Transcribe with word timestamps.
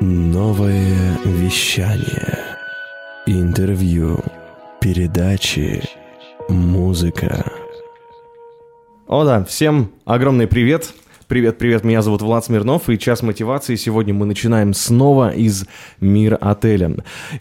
Новое 0.00 1.18
вещание. 1.24 2.56
Интервью. 3.26 4.18
Передачи. 4.80 5.82
Музыка. 6.48 7.50
О 9.06 9.24
да, 9.24 9.44
всем 9.44 9.92
огромный 10.04 10.48
привет. 10.48 10.92
Привет, 11.28 11.58
привет, 11.58 11.84
меня 11.84 12.02
зовут 12.02 12.22
Влад 12.22 12.44
Смирнов, 12.44 12.90
и 12.90 12.98
час 12.98 13.22
мотивации 13.22 13.76
сегодня 13.76 14.12
мы 14.12 14.26
начинаем 14.26 14.74
снова 14.74 15.30
из 15.30 15.64
мира 16.00 16.36
отеля. 16.36 16.96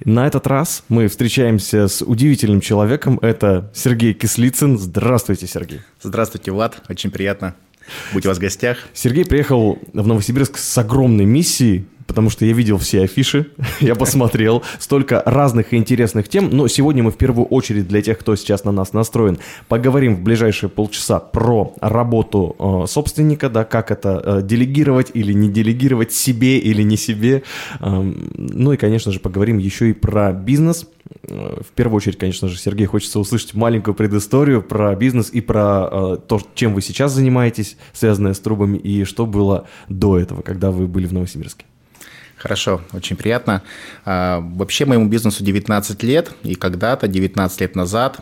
На 0.05 0.27
этот 0.27 0.45
раз 0.47 0.83
мы 0.89 1.07
встречаемся 1.07 1.87
с 1.87 2.03
удивительным 2.03 2.61
человеком, 2.61 3.19
это 3.21 3.71
Сергей 3.73 4.13
Кислицын. 4.13 4.77
Здравствуйте, 4.77 5.47
Сергей. 5.47 5.81
Здравствуйте, 6.01 6.51
Влад, 6.51 6.81
очень 6.87 7.11
приятно 7.11 7.55
быть 8.13 8.25
у 8.25 8.29
вас 8.29 8.37
в 8.37 8.41
гостях. 8.41 8.77
Сергей 8.93 9.25
приехал 9.25 9.79
в 9.93 10.07
Новосибирск 10.07 10.57
с 10.57 10.77
огромной 10.77 11.25
миссией, 11.25 11.85
потому 12.13 12.29
что 12.29 12.45
я 12.45 12.53
видел 12.53 12.77
все 12.77 13.01
афиши, 13.01 13.47
я 13.79 13.95
посмотрел, 13.95 14.61
столько 14.77 15.23
разных 15.25 15.73
и 15.73 15.77
интересных 15.77 16.29
тем, 16.29 16.47
но 16.51 16.67
сегодня 16.67 17.01
мы 17.01 17.09
в 17.09 17.17
первую 17.17 17.47
очередь 17.47 17.87
для 17.87 18.03
тех, 18.03 18.19
кто 18.19 18.35
сейчас 18.35 18.65
на 18.65 18.71
нас 18.71 18.93
настроен, 18.93 19.39
поговорим 19.67 20.15
в 20.15 20.21
ближайшие 20.21 20.69
полчаса 20.69 21.19
про 21.19 21.73
работу 21.81 22.55
э, 22.59 22.87
собственника, 22.87 23.49
да, 23.49 23.63
как 23.63 23.89
это 23.89 24.21
э, 24.23 24.41
делегировать 24.43 25.09
или 25.15 25.33
не 25.33 25.49
делегировать 25.49 26.13
себе 26.13 26.59
или 26.59 26.83
не 26.83 26.97
себе, 26.97 27.41
э, 27.79 28.13
ну 28.37 28.73
и, 28.73 28.77
конечно 28.77 29.11
же, 29.11 29.19
поговорим 29.19 29.57
еще 29.57 29.89
и 29.89 29.93
про 29.93 30.33
бизнес, 30.33 30.87
э, 31.23 31.61
в 31.67 31.71
первую 31.71 31.97
очередь, 31.97 32.19
конечно 32.19 32.47
же, 32.47 32.59
Сергей, 32.59 32.85
хочется 32.85 33.19
услышать 33.19 33.55
маленькую 33.55 33.95
предысторию 33.95 34.61
про 34.61 34.95
бизнес 34.95 35.31
и 35.31 35.41
про 35.41 35.89
э, 35.91 36.17
то, 36.27 36.39
чем 36.53 36.75
вы 36.75 36.83
сейчас 36.83 37.11
занимаетесь, 37.11 37.75
связанное 37.91 38.35
с 38.35 38.39
трубами, 38.39 38.77
и 38.77 39.03
что 39.03 39.25
было 39.25 39.65
до 39.89 40.19
этого, 40.19 40.43
когда 40.43 40.69
вы 40.69 40.85
были 40.85 41.07
в 41.07 41.13
Новосибирске. 41.13 41.65
Хорошо, 42.43 42.81
очень 42.91 43.15
приятно. 43.15 43.61
А, 44.03 44.41
вообще 44.41 44.83
моему 44.83 45.07
бизнесу 45.07 45.45
19 45.45 46.03
лет, 46.03 46.29
и 46.43 46.55
когда-то, 46.55 47.07
19 47.07 47.61
лет 47.61 47.73
назад, 47.73 48.17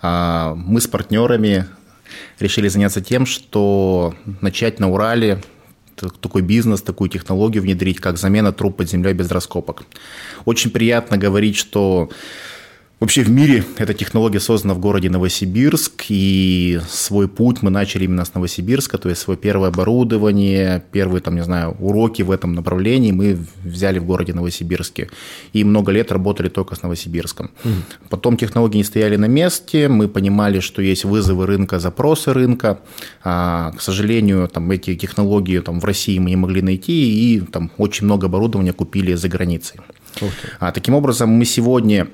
а, 0.00 0.54
мы 0.54 0.80
с 0.80 0.86
партнерами 0.86 1.66
решили 2.38 2.68
заняться 2.68 3.00
тем, 3.00 3.26
что 3.26 4.14
начать 4.40 4.78
на 4.78 4.92
Урале 4.92 5.42
такой 6.20 6.42
бизнес, 6.42 6.82
такую 6.82 7.10
технологию 7.10 7.64
внедрить, 7.64 7.98
как 7.98 8.16
замена 8.16 8.52
труб 8.52 8.76
под 8.76 8.88
землей 8.88 9.12
без 9.12 9.28
раскопок. 9.32 9.82
Очень 10.44 10.70
приятно 10.70 11.18
говорить, 11.18 11.56
что 11.56 12.10
Вообще 13.04 13.22
в 13.22 13.28
мире 13.28 13.66
эта 13.76 13.92
технология 13.92 14.40
создана 14.40 14.72
в 14.72 14.78
городе 14.78 15.10
Новосибирск, 15.10 16.06
и 16.08 16.80
свой 16.88 17.28
путь 17.28 17.60
мы 17.60 17.68
начали 17.68 18.04
именно 18.04 18.24
с 18.24 18.32
Новосибирска, 18.32 18.96
то 18.96 19.10
есть 19.10 19.20
свое 19.20 19.38
первое 19.38 19.68
оборудование, 19.68 20.82
первые, 20.90 21.20
там, 21.20 21.34
не 21.34 21.44
знаю, 21.44 21.76
уроки 21.80 22.22
в 22.22 22.30
этом 22.30 22.54
направлении 22.54 23.12
мы 23.12 23.36
взяли 23.62 23.98
в 23.98 24.06
городе 24.06 24.32
Новосибирске. 24.32 25.10
И 25.52 25.64
много 25.64 25.92
лет 25.92 26.12
работали 26.12 26.48
только 26.48 26.76
с 26.76 26.82
Новосибирском. 26.82 27.50
Угу. 27.62 27.74
Потом 28.08 28.38
технологии 28.38 28.78
не 28.78 28.84
стояли 28.84 29.16
на 29.16 29.26
месте, 29.26 29.88
мы 29.88 30.08
понимали, 30.08 30.60
что 30.60 30.80
есть 30.80 31.04
вызовы 31.04 31.44
рынка, 31.44 31.80
запросы 31.80 32.32
рынка. 32.32 32.78
А, 33.22 33.72
к 33.72 33.82
сожалению, 33.82 34.48
там, 34.48 34.70
эти 34.70 34.96
технологии 34.96 35.58
там, 35.58 35.78
в 35.78 35.84
России 35.84 36.18
мы 36.18 36.30
не 36.30 36.36
могли 36.36 36.62
найти, 36.62 37.34
и 37.34 37.40
там 37.40 37.70
очень 37.76 38.06
много 38.06 38.28
оборудования 38.28 38.72
купили 38.72 39.12
за 39.12 39.28
границей. 39.28 39.80
А, 40.58 40.72
таким 40.72 40.94
образом, 40.94 41.28
мы 41.28 41.44
сегодня 41.44 42.08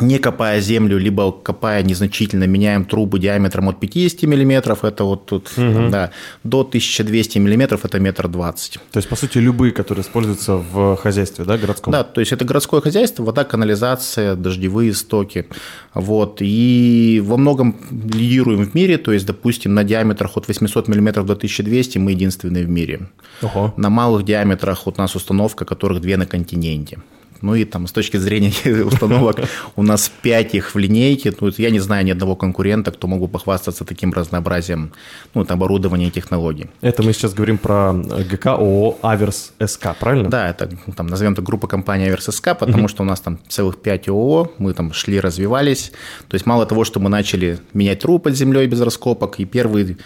не 0.00 0.18
копая 0.18 0.60
землю, 0.60 0.98
либо 0.98 1.32
копая 1.32 1.82
незначительно, 1.82 2.44
меняем 2.44 2.84
трубы 2.84 3.18
диаметром 3.18 3.68
от 3.68 3.78
50 3.78 4.22
мм, 4.22 4.78
это 4.82 5.04
вот 5.04 5.26
тут, 5.26 5.52
угу. 5.56 5.90
да, 5.90 6.10
до 6.44 6.60
1200 6.60 7.38
мм, 7.38 7.78
это 7.82 8.00
метр 8.00 8.28
двадцать. 8.28 8.78
То 8.90 8.98
есть, 8.98 9.08
по 9.08 9.16
сути, 9.16 9.38
любые, 9.38 9.72
которые 9.72 10.02
используются 10.02 10.56
в 10.56 10.96
хозяйстве, 10.96 11.44
да, 11.44 11.58
городском? 11.58 11.92
Да, 11.92 12.04
то 12.04 12.20
есть, 12.20 12.32
это 12.32 12.44
городское 12.44 12.80
хозяйство, 12.80 13.22
вода, 13.22 13.44
канализация, 13.44 14.34
дождевые 14.34 14.94
стоки, 14.94 15.46
вот, 15.92 16.38
и 16.40 17.22
во 17.22 17.36
многом 17.36 17.76
лидируем 17.90 18.64
в 18.64 18.74
мире, 18.74 18.96
то 18.96 19.12
есть, 19.12 19.26
допустим, 19.26 19.74
на 19.74 19.84
диаметрах 19.84 20.38
от 20.38 20.48
800 20.48 20.88
мм 20.88 21.22
до 21.24 21.34
1200 21.34 21.98
мы 21.98 22.12
единственные 22.12 22.64
в 22.64 22.70
мире. 22.70 23.08
Ого. 23.42 23.74
На 23.76 23.90
малых 23.90 24.24
диаметрах 24.24 24.86
вот 24.86 24.98
у 24.98 25.02
нас 25.02 25.14
установка, 25.14 25.66
которых 25.66 26.00
две 26.00 26.16
на 26.16 26.26
континенте. 26.26 26.98
Ну 27.42 27.54
и 27.54 27.64
там 27.64 27.86
с 27.86 27.92
точки 27.92 28.16
зрения 28.16 28.52
установок 28.84 29.36
у 29.76 29.82
нас 29.82 30.10
5 30.22 30.54
их 30.54 30.74
в 30.74 30.78
линейке. 30.78 31.32
Ну, 31.40 31.50
я 31.58 31.70
не 31.70 31.80
знаю 31.80 32.04
ни 32.04 32.10
одного 32.10 32.36
конкурента, 32.36 32.90
кто 32.90 33.08
мог 33.08 33.20
бы 33.20 33.28
похвастаться 33.28 33.84
таким 33.84 34.12
разнообразием 34.12 34.92
ну, 35.34 35.44
оборудования 35.46 36.08
и 36.08 36.10
технологий. 36.10 36.68
Это 36.80 37.02
мы 37.02 37.12
сейчас 37.12 37.34
говорим 37.34 37.58
про 37.58 37.92
ГК 37.92 38.52
ООО 38.52 38.98
«Аверс 39.02 39.52
СК», 39.64 39.96
правильно? 39.98 40.30
Да, 40.30 40.48
это 40.48 40.70
там, 40.96 41.06
назовем 41.08 41.32
это 41.32 41.42
группа 41.42 41.66
компании 41.66 42.06
«Аверс 42.06 42.26
СК», 42.26 42.56
потому 42.58 42.88
что 42.88 43.02
у 43.02 43.06
нас 43.06 43.20
там 43.20 43.38
целых 43.48 43.78
5 43.78 44.08
ООО, 44.08 44.52
мы 44.58 44.72
там 44.72 44.92
шли, 44.92 45.20
развивались. 45.20 45.92
То 46.28 46.34
есть 46.34 46.46
мало 46.46 46.64
того, 46.66 46.84
что 46.84 47.00
мы 47.00 47.10
начали 47.10 47.58
менять 47.74 48.00
трубы 48.00 48.20
под 48.20 48.36
землей 48.36 48.66
без 48.66 48.80
раскопок, 48.80 49.40
и 49.40 49.44
первый 49.44 49.96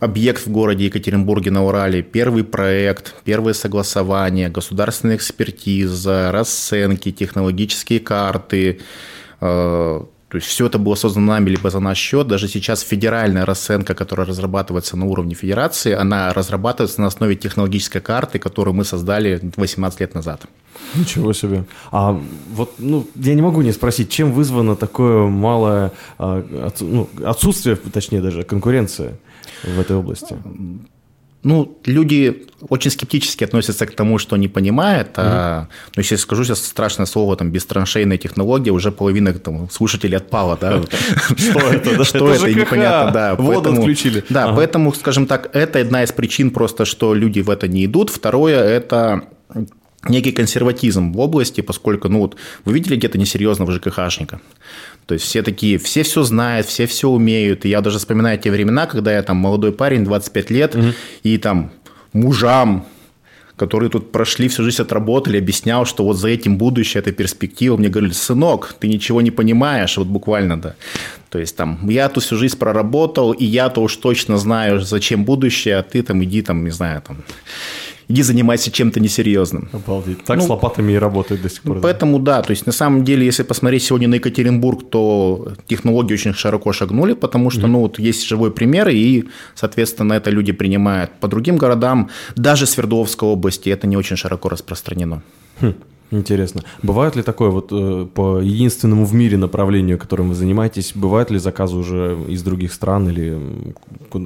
объект 0.00 0.46
в 0.46 0.50
городе 0.50 0.86
Екатеринбурге 0.86 1.50
на 1.50 1.64
Урале, 1.64 2.02
первый 2.02 2.42
проект, 2.42 3.14
первые 3.24 3.54
согласования, 3.54 4.48
государственная 4.48 5.16
экспертиза, 5.16 6.32
расценки, 6.32 7.12
технологические 7.12 8.00
карты. 8.00 8.80
Э, 9.40 10.00
то 10.30 10.36
есть 10.36 10.46
все 10.46 10.66
это 10.66 10.78
было 10.78 10.94
создано 10.94 11.26
нами 11.26 11.50
либо 11.50 11.70
за 11.70 11.80
наш 11.80 11.98
счет. 11.98 12.28
Даже 12.28 12.48
сейчас 12.48 12.82
федеральная 12.82 13.44
расценка, 13.44 13.94
которая 13.94 14.26
разрабатывается 14.26 14.96
на 14.96 15.04
уровне 15.04 15.34
федерации, 15.34 15.92
она 15.92 16.32
разрабатывается 16.32 17.00
на 17.00 17.08
основе 17.08 17.34
технологической 17.34 18.00
карты, 18.00 18.38
которую 18.38 18.74
мы 18.74 18.84
создали 18.84 19.40
18 19.56 20.00
лет 20.00 20.14
назад. 20.14 20.42
Ничего 20.94 21.32
себе. 21.32 21.64
А 21.90 22.18
вот, 22.52 22.74
ну, 22.78 23.06
я 23.16 23.34
не 23.34 23.42
могу 23.42 23.60
не 23.62 23.72
спросить, 23.72 24.10
чем 24.10 24.32
вызвано 24.32 24.76
такое 24.76 25.26
малое 25.26 25.90
а, 26.18 26.44
ну, 26.80 27.08
отсутствие, 27.24 27.76
точнее 27.76 28.22
даже, 28.22 28.44
конкуренции? 28.44 29.16
В 29.64 29.80
этой 29.80 29.96
области? 29.96 30.36
Ну, 31.42 31.78
люди 31.86 32.46
очень 32.68 32.90
скептически 32.90 33.44
относятся 33.44 33.86
к 33.86 33.94
тому, 33.94 34.18
что 34.18 34.36
не 34.36 34.48
понимают. 34.48 35.08
Mm-hmm. 35.08 35.22
А, 35.24 35.68
ну, 35.96 36.02
если 36.02 36.16
скажу 36.16 36.44
сейчас 36.44 36.62
страшное 36.62 37.06
слово, 37.06 37.34
там, 37.36 37.50
бестраншейная 37.50 38.18
технология, 38.18 38.72
уже 38.72 38.92
половина 38.92 39.32
там, 39.32 39.70
слушателей 39.70 40.18
отпала, 40.18 40.58
да? 40.60 40.82
Что 41.38 41.60
это? 41.60 42.04
Что 42.04 42.30
это, 42.30 42.52
непонятно, 42.52 43.10
да. 43.12 43.34
Воду 43.36 43.72
отключили. 43.72 44.22
Да, 44.28 44.52
поэтому, 44.54 44.92
скажем 44.92 45.26
так, 45.26 45.48
это 45.56 45.78
одна 45.78 46.02
из 46.02 46.12
причин 46.12 46.50
просто, 46.50 46.84
что 46.84 47.14
люди 47.14 47.40
в 47.40 47.48
это 47.48 47.68
не 47.68 47.86
идут. 47.86 48.10
Второе– 48.10 48.62
это 48.62 49.22
некий 50.08 50.32
консерватизм 50.32 51.12
в 51.12 51.20
области, 51.20 51.62
поскольку, 51.62 52.08
ну 52.08 52.20
вот, 52.20 52.36
вы 52.64 52.74
видели 52.74 52.96
где-то 52.96 53.18
несерьезного 53.18 53.72
ЖКХшника? 53.72 54.40
То 55.06 55.14
есть 55.14 55.26
все 55.26 55.42
такие, 55.42 55.78
все 55.78 56.02
все 56.02 56.22
знают, 56.22 56.66
все 56.66 56.86
все 56.86 57.08
умеют. 57.08 57.64
И 57.64 57.68
я 57.68 57.80
даже 57.80 57.98
вспоминаю 57.98 58.38
те 58.38 58.50
времена, 58.50 58.86
когда 58.86 59.12
я 59.12 59.22
там 59.22 59.36
молодой 59.36 59.72
парень, 59.72 60.04
25 60.04 60.50
лет, 60.50 60.74
угу. 60.76 60.92
и 61.22 61.36
там 61.38 61.72
мужам, 62.12 62.86
которые 63.56 63.90
тут 63.90 64.10
прошли 64.10 64.48
всю 64.48 64.64
жизнь, 64.64 64.80
отработали, 64.80 65.36
объяснял, 65.36 65.84
что 65.84 66.04
вот 66.04 66.16
за 66.16 66.28
этим 66.28 66.56
будущее, 66.56 67.00
это 67.00 67.12
перспектива. 67.12 67.76
Мне 67.76 67.88
говорили, 67.88 68.12
сынок, 68.12 68.74
ты 68.80 68.88
ничего 68.88 69.20
не 69.20 69.30
понимаешь, 69.30 69.98
вот 69.98 70.06
буквально, 70.06 70.60
да. 70.60 70.74
То 71.28 71.38
есть 71.38 71.56
там, 71.56 71.78
я 71.88 72.08
тут 72.08 72.24
всю 72.24 72.36
жизнь 72.36 72.58
проработал, 72.58 73.32
и 73.32 73.44
я-то 73.44 73.82
уж 73.82 73.96
точно 73.96 74.38
знаю, 74.38 74.80
зачем 74.80 75.24
будущее, 75.24 75.76
а 75.76 75.82
ты 75.82 76.02
там 76.02 76.24
иди 76.24 76.40
там, 76.42 76.64
не 76.64 76.70
знаю, 76.70 77.02
там, 77.06 77.18
иди 78.10 78.22
занимайся 78.22 78.70
чем-то 78.70 79.00
несерьезным. 79.00 79.68
Обалдеть. 79.72 80.24
Так 80.24 80.38
ну, 80.38 80.46
с 80.46 80.48
лопатами 80.48 80.92
и 80.92 80.96
работает 80.96 81.42
до 81.42 81.48
сих 81.48 81.62
пор. 81.62 81.80
Поэтому 81.80 82.18
да, 82.18 82.42
то 82.42 82.50
есть 82.50 82.66
на 82.66 82.72
самом 82.72 83.04
деле, 83.04 83.24
если 83.24 83.44
посмотреть 83.44 83.84
сегодня 83.84 84.08
на 84.08 84.16
Екатеринбург, 84.16 84.90
то 84.90 85.52
технологии 85.66 86.14
очень 86.14 86.34
широко 86.34 86.72
шагнули, 86.72 87.14
потому 87.14 87.50
что, 87.50 87.62
mm-hmm. 87.62 87.66
ну, 87.66 87.80
вот 87.80 87.98
есть 87.98 88.26
живой 88.26 88.50
пример, 88.50 88.88
и, 88.88 89.24
соответственно, 89.54 90.14
это 90.14 90.30
люди 90.30 90.52
принимают. 90.52 91.10
По 91.20 91.28
другим 91.28 91.56
городам, 91.56 92.10
даже 92.36 92.66
Свердловской 92.66 93.28
области, 93.28 93.70
это 93.70 93.86
не 93.86 93.96
очень 93.96 94.16
широко 94.16 94.48
распространено. 94.48 95.22
Хм. 95.60 95.74
Интересно. 96.12 96.62
Бывает 96.82 97.16
ли 97.16 97.22
такое 97.22 97.50
вот 97.50 97.68
э, 97.70 98.06
по 98.12 98.40
единственному 98.40 99.04
в 99.04 99.14
мире 99.14 99.36
направлению, 99.36 99.96
которым 99.96 100.28
вы 100.28 100.34
занимаетесь, 100.34 100.92
бывают 100.94 101.30
ли 101.30 101.38
заказы 101.38 101.76
уже 101.76 102.18
из 102.28 102.42
других 102.42 102.72
стран 102.72 103.08
или 103.08 103.38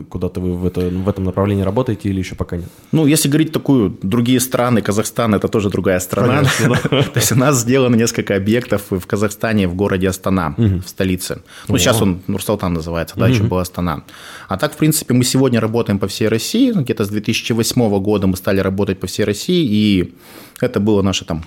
куда-то 0.08 0.40
вы 0.40 0.54
в, 0.54 0.66
это, 0.66 0.81
в 0.81 1.08
этом 1.08 1.25
направлении 1.25 1.62
работаете 1.62 2.08
или 2.08 2.19
еще 2.19 2.36
пока 2.36 2.56
нет? 2.56 2.69
Ну, 2.92 3.06
если 3.06 3.28
говорить 3.28 3.52
такую, 3.52 3.98
другие 4.02 4.40
страны, 4.40 4.81
Казахстан– 4.81 5.34
это 5.36 5.48
тоже 5.48 5.69
другая 5.69 6.00
страна. 6.00 6.42
То 6.90 7.12
есть 7.16 7.32
у 7.32 7.36
нас 7.36 7.60
сделано 7.60 7.96
несколько 7.96 8.34
объектов 8.36 8.82
в 8.88 9.06
Казахстане, 9.06 9.69
в 9.69 9.75
городе 9.75 10.08
Астана, 10.08 10.54
в 10.56 10.88
столице. 10.88 11.42
Ну, 11.69 11.76
сейчас 11.78 12.00
он 12.00 12.22
Нурсултан 12.26 12.72
называется, 12.72 13.16
да, 13.19 13.28
еще 13.28 13.42
был 13.42 13.58
Астана. 13.58 14.04
А 14.48 14.56
так, 14.56 14.72
в 14.72 14.76
принципе, 14.76 15.12
мы 15.12 15.25
сегодня 15.25 15.60
работаем 15.60 15.98
по 15.98 16.06
всей 16.06 16.28
России. 16.28 16.72
Где-то 16.72 17.04
с 17.04 17.08
2008 17.08 17.98
года 18.00 18.26
мы 18.26 18.36
стали 18.36 18.60
работать 18.60 19.00
по 19.00 19.06
всей 19.06 19.25
России, 19.25 19.66
и 19.66 20.14
это 20.60 20.81
было 20.81 21.02
наше 21.02 21.25
там 21.25 21.44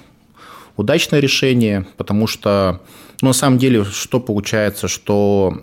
удачное 0.77 1.19
решение, 1.19 1.85
потому 1.97 2.27
что, 2.27 2.79
ну, 3.21 3.29
на 3.29 3.33
самом 3.33 3.57
деле, 3.57 3.83
что 3.83 4.19
получается, 4.19 4.87
что 4.87 5.61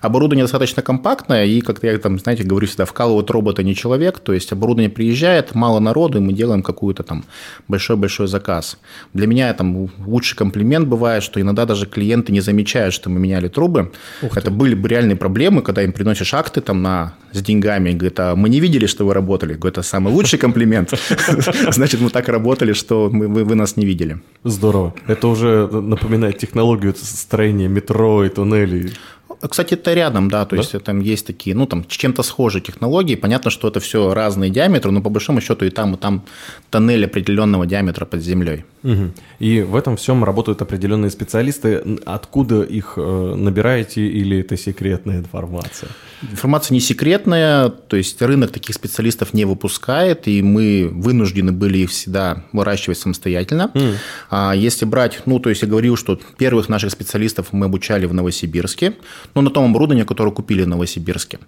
Оборудование 0.00 0.44
достаточно 0.44 0.82
компактное, 0.82 1.44
и, 1.44 1.60
как 1.60 1.82
я 1.82 1.96
там, 1.98 2.18
знаете, 2.18 2.44
говорю 2.44 2.66
всегда, 2.66 2.84
вкалывают 2.84 3.30
робота 3.30 3.62
не 3.62 3.74
человек, 3.74 4.18
то 4.18 4.32
есть 4.32 4.52
оборудование 4.52 4.90
приезжает, 4.90 5.54
мало 5.54 5.80
народу, 5.80 6.18
и 6.18 6.20
мы 6.20 6.32
делаем 6.32 6.62
какую-то 6.62 7.02
там 7.02 7.24
большой-большой 7.68 8.28
заказ. 8.28 8.78
Для 9.14 9.26
меня 9.26 9.52
там 9.54 9.88
лучший 10.06 10.36
комплимент 10.36 10.88
бывает, 10.88 11.22
что 11.22 11.40
иногда 11.40 11.64
даже 11.64 11.86
клиенты 11.86 12.32
не 12.32 12.40
замечают, 12.40 12.94
что 12.94 13.10
мы 13.10 13.20
меняли 13.20 13.48
трубы. 13.48 13.92
Это 14.22 14.50
были 14.50 14.74
бы 14.74 14.88
реальные 14.88 15.16
проблемы, 15.16 15.62
когда 15.62 15.82
им 15.82 15.92
приносишь 15.92 16.34
акты 16.34 16.60
там 16.60 16.82
на, 16.82 17.14
с 17.32 17.42
деньгами, 17.42 17.92
говорят, 17.92 18.20
а 18.20 18.36
мы 18.36 18.48
не 18.48 18.60
видели, 18.60 18.86
что 18.86 19.06
вы 19.06 19.14
работали. 19.14 19.54
Говорю, 19.54 19.72
это 19.72 19.82
самый 19.82 20.12
лучший 20.12 20.38
комплимент. 20.38 20.92
Значит, 21.70 22.00
мы 22.00 22.10
так 22.10 22.28
работали, 22.28 22.72
что 22.72 23.08
вы 23.08 23.54
нас 23.54 23.76
не 23.76 23.86
видели. 23.86 24.20
Здорово. 24.44 24.94
Это 25.06 25.28
уже 25.28 25.66
напоминает 25.66 26.38
технологию 26.38 26.94
строения 26.96 27.68
метро 27.68 28.24
и 28.24 28.28
туннелей. 28.28 28.92
Кстати, 29.40 29.74
это 29.74 29.94
рядом, 29.94 30.28
да, 30.30 30.44
то 30.44 30.56
да? 30.56 30.62
есть 30.62 30.84
там 30.84 31.00
есть 31.00 31.26
такие, 31.26 31.54
ну, 31.54 31.66
там, 31.66 31.84
чем-то 31.86 32.22
схожие 32.22 32.62
технологии. 32.62 33.14
Понятно, 33.14 33.50
что 33.50 33.68
это 33.68 33.80
все 33.80 34.14
разные 34.14 34.50
диаметры, 34.50 34.90
но 34.90 35.00
по 35.00 35.10
большому 35.10 35.40
счету 35.40 35.64
и 35.64 35.70
там, 35.70 35.94
и 35.94 35.96
там 35.96 36.24
тоннель 36.70 37.04
определенного 37.04 37.66
диаметра 37.66 38.04
под 38.04 38.22
землей. 38.22 38.64
Угу. 38.82 39.12
И 39.40 39.62
в 39.62 39.76
этом 39.76 39.96
всем 39.96 40.24
работают 40.24 40.62
определенные 40.62 41.10
специалисты. 41.10 41.82
Откуда 42.06 42.62
их 42.62 42.94
э, 42.96 43.34
набираете 43.36 44.06
или 44.06 44.40
это 44.40 44.56
секретная 44.56 45.18
информация? 45.18 45.90
Информация 46.22 46.74
не 46.74 46.80
секретная, 46.80 47.68
то 47.68 47.96
есть 47.96 48.20
рынок 48.22 48.50
таких 48.50 48.74
специалистов 48.74 49.34
не 49.34 49.44
выпускает, 49.44 50.26
и 50.26 50.42
мы 50.42 50.88
вынуждены 50.90 51.52
были 51.52 51.78
их 51.78 51.90
всегда 51.90 52.44
выращивать 52.52 52.98
самостоятельно. 52.98 53.70
Mm. 53.74 53.94
А 54.30 54.52
если 54.54 54.84
брать, 54.84 55.20
ну, 55.26 55.38
то 55.38 55.48
есть 55.48 55.62
я 55.62 55.68
говорил, 55.68 55.96
что 55.96 56.18
первых 56.36 56.68
наших 56.68 56.90
специалистов 56.90 57.48
мы 57.52 57.66
обучали 57.66 58.06
в 58.06 58.14
Новосибирске, 58.14 58.94
ну, 59.34 59.42
на 59.42 59.50
том 59.50 59.70
оборудовании, 59.70 60.04
которое 60.04 60.30
купили 60.30 60.62
в 60.62 60.68
Новосибирске. 60.68 61.38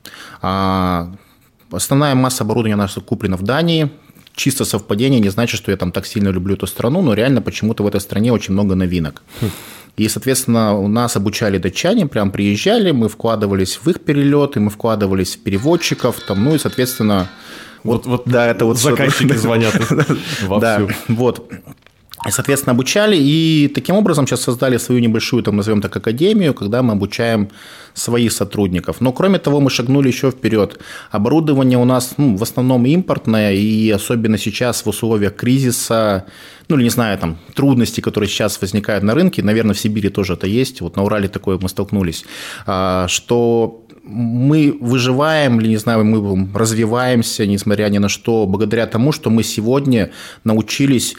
А 0.43 1.12
основная 1.71 2.15
масса 2.15 2.44
оборудования 2.44 2.77
наша 2.77 3.00
куплена 3.00 3.37
в 3.37 3.43
Дании, 3.43 3.91
чисто 4.35 4.65
совпадение 4.65 5.21
не 5.21 5.29
значит, 5.29 5.56
что 5.56 5.71
я 5.71 5.77
там 5.77 5.93
так 5.93 6.06
сильно 6.06 6.29
люблю 6.29 6.55
эту 6.55 6.67
страну, 6.67 7.03
но 7.03 7.15
реально 7.15 7.43
почему-то 7.43 7.82
в 7.82 7.87
этой 7.87 8.00
стране 8.00 8.32
очень 8.32 8.55
много 8.55 8.75
новинок. 8.75 9.23
И, 9.97 10.09
соответственно, 10.09 10.75
у 10.75 10.88
нас 10.88 11.17
обучали 11.17 11.59
датчане, 11.59 12.06
прям 12.06 12.31
приезжали, 12.31 12.91
мы 12.93 13.09
вкладывались 13.09 13.79
в 13.82 13.91
их 13.91 14.00
перелеты, 14.00 14.61
мы 14.61 14.71
вкладывались 14.71 15.37
в 15.37 15.41
переводчиков, 15.41 16.21
там, 16.21 16.44
ну 16.44 16.55
и, 16.55 16.59
соответственно, 16.59 17.29
вот, 17.82 18.06
вот, 18.06 18.23
да, 18.27 18.47
это 18.47 18.65
вот 18.65 18.79
заказчики 18.79 19.32
звонят 19.37 19.75
вовсю. 20.43 20.61
Да, 20.61 20.87
вот. 21.09 21.50
Соответственно, 22.28 22.72
обучали, 22.72 23.17
и 23.17 23.70
таким 23.75 23.96
образом 23.96 24.26
сейчас 24.26 24.43
создали 24.43 24.76
свою 24.76 25.00
небольшую, 25.00 25.43
там, 25.43 25.56
назовем 25.56 25.81
так, 25.81 25.96
академию, 25.96 26.52
когда 26.52 26.82
мы 26.82 26.93
обучаем 26.93 27.49
своих 27.94 28.32
сотрудников. 28.32 29.00
Но, 29.00 29.12
кроме 29.12 29.38
того, 29.38 29.61
мы 29.61 29.70
шагнули 29.70 30.08
еще 30.08 30.31
вперед. 30.31 30.78
Оборудование 31.11 31.78
у 31.78 31.84
нас 31.84 32.14
ну, 32.19 32.37
в 32.37 32.43
основном 32.43 32.84
импортное, 32.84 33.55
и 33.55 33.90
особенно 33.90 34.37
сейчас 34.37 34.84
в 34.84 34.88
условиях 34.88 35.34
кризиса, 35.34 36.26
ну, 36.69 36.76
или, 36.76 36.84
не 36.84 36.90
знаю, 36.90 37.19
там, 37.19 37.38
трудностей, 37.55 38.02
которые 38.02 38.28
сейчас 38.28 38.61
возникают 38.61 39.02
на 39.02 39.14
рынке, 39.14 39.43
наверное, 39.43 39.75
в 39.75 39.81
Сибири 39.81 40.11
тоже 40.11 40.34
это 40.34 40.46
есть, 40.46 40.82
вот 40.82 40.96
на 40.96 41.05
Урале 41.05 41.28
такое 41.28 41.58
мы 41.58 41.70
столкнулись, 41.70 42.25
а, 42.67 43.08
что 43.08 43.87
мы 44.02 44.76
выживаем, 44.81 45.58
или, 45.61 45.69
не 45.69 45.76
знаю, 45.78 46.05
мы 46.05 46.49
развиваемся, 46.55 47.46
несмотря 47.46 47.88
ни 47.88 47.99
на 47.99 48.08
что, 48.08 48.46
благодаря 48.46 48.87
тому, 48.87 49.12
что 49.12 49.31
мы 49.31 49.43
сегодня 49.43 50.11
научились 50.44 51.17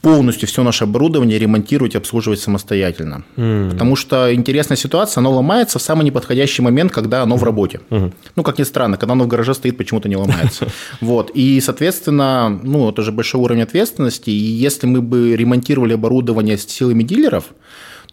полностью 0.00 0.48
все 0.48 0.62
наше 0.62 0.84
оборудование 0.84 1.38
ремонтировать 1.38 1.94
обслуживать 1.94 2.40
самостоятельно. 2.40 3.22
Mm. 3.36 3.70
Потому 3.70 3.96
что 3.96 4.34
интересная 4.34 4.76
ситуация, 4.76 5.20
оно 5.20 5.32
ломается 5.32 5.78
в 5.78 5.82
самый 5.82 6.04
неподходящий 6.04 6.62
момент, 6.62 6.92
когда 6.92 7.22
оно 7.22 7.36
в 7.36 7.44
работе. 7.44 7.80
Mm. 7.90 8.12
Ну, 8.36 8.42
как 8.42 8.58
ни 8.58 8.64
странно, 8.64 8.96
когда 8.96 9.12
оно 9.12 9.24
в 9.24 9.28
гараже 9.28 9.54
стоит, 9.54 9.76
почему-то 9.76 10.08
не 10.08 10.16
ломается. 10.16 10.68
Вот. 11.00 11.30
И, 11.34 11.60
соответственно, 11.60 12.48
ну, 12.62 12.90
это 12.90 13.02
же 13.02 13.12
большой 13.12 13.40
уровень 13.40 13.62
ответственности. 13.62 14.30
И 14.30 14.32
если 14.32 14.86
мы 14.86 15.00
бы 15.00 15.36
ремонтировали 15.36 15.94
оборудование 15.94 16.56
с 16.56 16.66
силами 16.66 17.02
дилеров, 17.02 17.44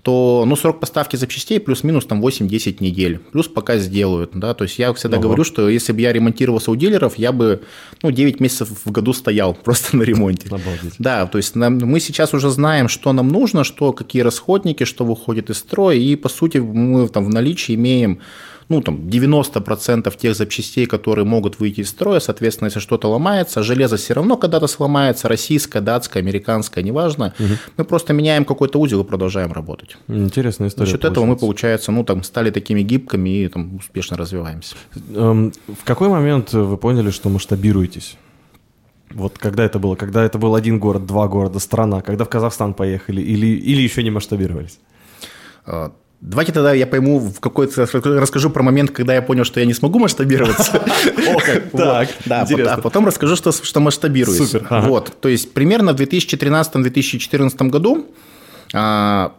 то 0.07 0.45
ну, 0.47 0.55
срок 0.55 0.79
поставки 0.79 1.17
запчастей 1.17 1.59
плюс-минус 1.59 2.05
там 2.05 2.25
8-10 2.25 2.77
недель. 2.79 3.19
Плюс 3.19 3.49
пока 3.49 3.77
сделают. 3.77 4.31
Да? 4.33 4.53
То 4.53 4.63
есть 4.63 4.79
я 4.79 4.93
всегда 4.93 5.17
Ого. 5.17 5.23
говорю, 5.23 5.43
что 5.43 5.67
если 5.67 5.91
бы 5.91 5.99
я 5.99 6.13
ремонтировался 6.13 6.71
у 6.71 6.77
дилеров, 6.77 7.17
я 7.17 7.33
бы 7.33 7.63
ну, 8.01 8.11
9 8.11 8.39
месяцев 8.39 8.69
в 8.85 8.89
году 8.89 9.11
стоял 9.11 9.53
просто 9.65 9.97
на 9.97 10.03
ремонте. 10.03 10.47
Обалдеть. 10.47 10.93
Да, 10.97 11.25
то 11.25 11.37
есть 11.37 11.55
нам, 11.55 11.79
мы 11.79 11.99
сейчас 11.99 12.33
уже 12.33 12.49
знаем, 12.51 12.87
что 12.87 13.11
нам 13.11 13.27
нужно, 13.27 13.65
что, 13.65 13.91
какие 13.91 14.21
расходники, 14.21 14.85
что 14.85 15.03
выходит 15.03 15.49
из 15.49 15.57
строя, 15.57 15.97
и 15.97 16.15
по 16.15 16.29
сути 16.29 16.59
мы 16.59 17.09
там 17.09 17.25
в 17.25 17.29
наличии 17.29 17.75
имеем 17.75 18.19
ну, 18.69 18.81
там, 18.81 18.97
90% 18.97 20.17
тех 20.17 20.35
запчастей, 20.35 20.85
которые 20.85 21.25
могут 21.25 21.59
выйти 21.59 21.81
из 21.81 21.89
строя, 21.89 22.19
соответственно, 22.19 22.67
если 22.67 22.79
что-то 22.79 23.09
ломается, 23.09 23.63
железо 23.63 23.95
все 23.95 24.13
равно 24.13 24.37
когда-то 24.37 24.67
сломается, 24.67 25.27
российское, 25.27 25.79
датское, 25.79 26.21
американское, 26.21 26.83
неважно, 26.83 27.33
угу. 27.39 27.53
мы 27.77 27.85
просто 27.85 28.13
меняем 28.13 28.43
какой-то 28.45 28.79
узел 28.79 29.01
и 29.01 29.03
продолжаем 29.03 29.53
работать. 29.53 29.97
Интересная 30.07 30.67
история. 30.67 30.85
За 30.85 30.91
счет 30.91 31.05
этого 31.05 31.25
мы, 31.25 31.37
получается, 31.37 31.91
ну, 31.91 32.03
там, 32.03 32.23
стали 32.23 32.51
такими 32.51 32.81
гибкими 32.81 33.43
и 33.43 33.47
там 33.47 33.77
успешно 33.77 34.17
развиваемся. 34.17 34.75
Эм, 35.15 35.53
в 35.67 35.83
какой 35.85 36.09
момент 36.09 36.53
вы 36.53 36.77
поняли, 36.77 37.11
что 37.11 37.29
масштабируетесь? 37.29 38.17
Вот 39.11 39.37
когда 39.37 39.63
это 39.63 39.79
было? 39.79 39.95
Когда 39.95 40.25
это 40.25 40.37
был 40.37 40.55
один 40.55 40.79
город, 40.79 41.05
два 41.05 41.29
города, 41.29 41.59
страна? 41.59 42.01
Когда 42.01 42.25
в 42.25 42.29
Казахстан 42.29 42.73
поехали? 42.73 43.21
Или, 43.21 43.47
или 43.47 43.81
еще 43.81 44.03
не 44.03 44.11
масштабировались? 44.11 44.79
А, 46.21 46.25
Давайте 46.25 46.51
тогда 46.51 46.73
я 46.73 46.87
пойму, 46.87 47.19
в 47.19 47.39
какой-то 47.39 47.87
расскажу 48.19 48.49
про 48.49 48.63
момент, 48.63 48.91
когда 48.91 49.13
я 49.13 49.21
понял, 49.21 49.43
что 49.43 49.59
я 49.59 49.65
не 49.65 49.73
смогу 49.73 49.99
масштабироваться. 49.99 50.83
Так, 51.71 52.09
да, 52.25 52.45
а 52.73 52.81
потом 52.81 53.05
расскажу, 53.05 53.35
что, 53.35 53.51
что 53.51 53.79
масштабируюсь. 53.79 54.49
Супер. 54.49 54.67
Вот, 54.69 55.13
то 55.19 55.29
есть 55.29 55.53
примерно 55.53 55.93
в 55.93 55.95
2013-2014 55.95 57.69
году 57.69 58.05
а, 58.73 59.33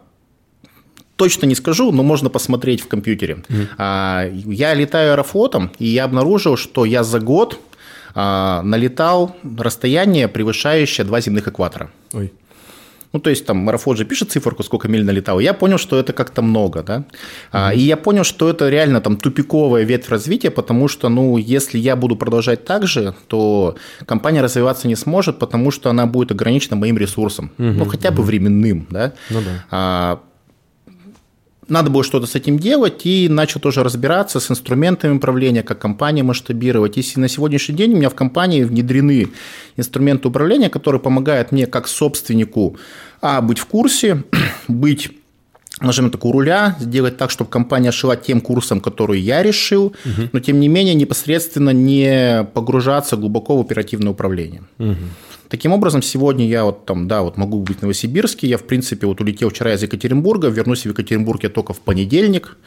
точно 1.15 1.45
не 1.45 1.55
скажу, 1.55 1.91
но 1.91 2.03
можно 2.03 2.29
посмотреть 2.29 2.81
в 2.81 2.87
компьютере. 2.87 3.43
Mm. 3.49 4.53
Я 4.53 4.73
летаю 4.73 5.13
аэрофлотом, 5.13 5.71
и 5.79 5.87
я 5.87 6.05
обнаружил, 6.05 6.57
что 6.57 6.85
я 6.85 7.03
за 7.03 7.19
год 7.19 7.59
налетал 8.15 9.35
расстояние, 9.43 10.27
превышающее 10.27 11.05
два 11.05 11.21
земных 11.21 11.47
экватора. 11.47 11.89
Ой. 12.13 12.31
Ну, 13.11 13.19
то 13.19 13.29
есть 13.29 13.45
там 13.45 13.57
марафон 13.57 13.97
же 13.97 14.05
пишет 14.05 14.31
циферку, 14.31 14.63
сколько 14.63 14.87
миль 14.87 15.03
налетал. 15.03 15.39
Я 15.39 15.53
понял, 15.53 15.77
что 15.77 15.99
это 15.99 16.13
как-то 16.13 16.41
много, 16.41 16.83
да. 16.83 17.05
Mm-hmm. 17.51 17.75
И 17.75 17.79
я 17.79 17.97
понял, 17.97 18.23
что 18.23 18.49
это 18.49 18.69
реально 18.69 19.01
там 19.01 19.17
тупиковая 19.17 19.83
ветвь 19.83 20.09
развития, 20.09 20.51
потому 20.51 20.87
что, 20.87 21.09
ну, 21.09 21.37
если 21.37 21.79
я 21.79 21.95
буду 21.95 22.15
продолжать 22.15 22.65
так 22.65 22.87
же, 22.87 23.15
то 23.27 23.75
компания 24.05 24.41
развиваться 24.41 24.87
не 24.87 24.95
сможет, 24.95 25.39
потому 25.39 25.71
что 25.71 25.89
она 25.89 26.05
будет 26.05 26.31
ограничена 26.31 26.75
моим 26.75 26.97
ресурсом. 26.97 27.51
Mm-hmm. 27.57 27.73
Ну, 27.73 27.85
хотя 27.85 28.11
бы 28.11 28.21
временным, 28.21 28.85
да. 28.89 29.13
Ну, 29.31 29.39
да. 29.41 29.65
А, 29.71 30.19
надо 31.69 31.89
было 31.89 32.03
что-то 32.03 32.27
с 32.27 32.35
этим 32.35 32.59
делать, 32.59 33.05
и 33.05 33.29
начал 33.29 33.59
тоже 33.59 33.83
разбираться 33.83 34.39
с 34.39 34.51
инструментами 34.51 35.15
управления, 35.15 35.63
как 35.63 35.79
компания 35.79 36.23
масштабировать. 36.23 36.97
И 36.97 37.19
на 37.19 37.27
сегодняшний 37.27 37.75
день 37.75 37.93
у 37.93 37.97
меня 37.97 38.09
в 38.09 38.15
компании 38.15 38.63
внедрены 38.63 39.27
инструменты 39.77 40.27
управления, 40.27 40.69
которые 40.69 41.01
помогают 41.01 41.51
мне 41.51 41.67
как 41.67 41.87
собственнику 41.87 42.77
а, 43.21 43.41
быть 43.41 43.59
в 43.59 43.65
курсе, 43.65 44.23
быть 44.67 45.11
нажмем 45.81 46.11
так 46.11 46.25
у 46.25 46.31
руля, 46.31 46.75
сделать 46.79 47.17
так, 47.17 47.31
чтобы 47.31 47.49
компания 47.49 47.91
шла 47.91 48.15
тем 48.15 48.41
курсом, 48.41 48.81
который 48.81 49.19
я 49.19 49.43
решил, 49.43 49.85
угу. 49.85 50.29
но 50.31 50.39
тем 50.39 50.59
не 50.59 50.67
менее 50.67 50.95
непосредственно 50.95 51.71
не 51.71 52.47
погружаться 52.53 53.17
глубоко 53.17 53.57
в 53.57 53.61
оперативное 53.61 54.11
управление. 54.11 54.63
Угу. 54.77 54.95
Таким 55.49 55.73
образом, 55.73 56.03
сегодня 56.03 56.47
я 56.47 56.63
вот 56.63 56.85
там, 56.85 57.07
да, 57.07 57.23
вот 57.23 57.35
могу 57.35 57.59
быть 57.63 57.79
в 57.79 57.81
Новосибирске, 57.81 58.47
я, 58.47 58.59
в 58.59 58.65
принципе, 58.65 59.07
вот 59.07 59.19
улетел 59.19 59.49
вчера 59.49 59.73
из 59.73 59.81
Екатеринбурга, 59.81 60.47
вернусь 60.47 60.83
в 60.83 60.85
Екатеринбург 60.85 61.41
я 61.41 61.49
только 61.49 61.73
в 61.73 61.79
понедельник. 61.79 62.57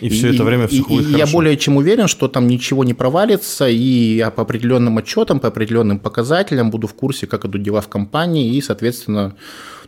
И, 0.00 0.06
и 0.06 0.08
все 0.08 0.32
это 0.32 0.42
время 0.42 0.66
все 0.66 0.82
и, 0.88 1.02
и 1.02 1.18
я 1.18 1.26
более 1.26 1.58
чем 1.58 1.76
уверен, 1.76 2.08
что 2.08 2.28
там 2.28 2.48
ничего 2.48 2.82
не 2.82 2.94
провалится, 2.94 3.68
и 3.68 4.16
я 4.16 4.30
по 4.30 4.42
определенным 4.42 4.96
отчетам, 4.96 5.38
по 5.38 5.48
определенным 5.48 5.98
показателям 5.98 6.70
буду 6.70 6.86
в 6.86 6.94
курсе, 6.94 7.26
как 7.26 7.44
идут 7.44 7.62
дела 7.62 7.82
в 7.82 7.88
компании, 7.88 8.56
и, 8.56 8.62
соответственно, 8.62 9.36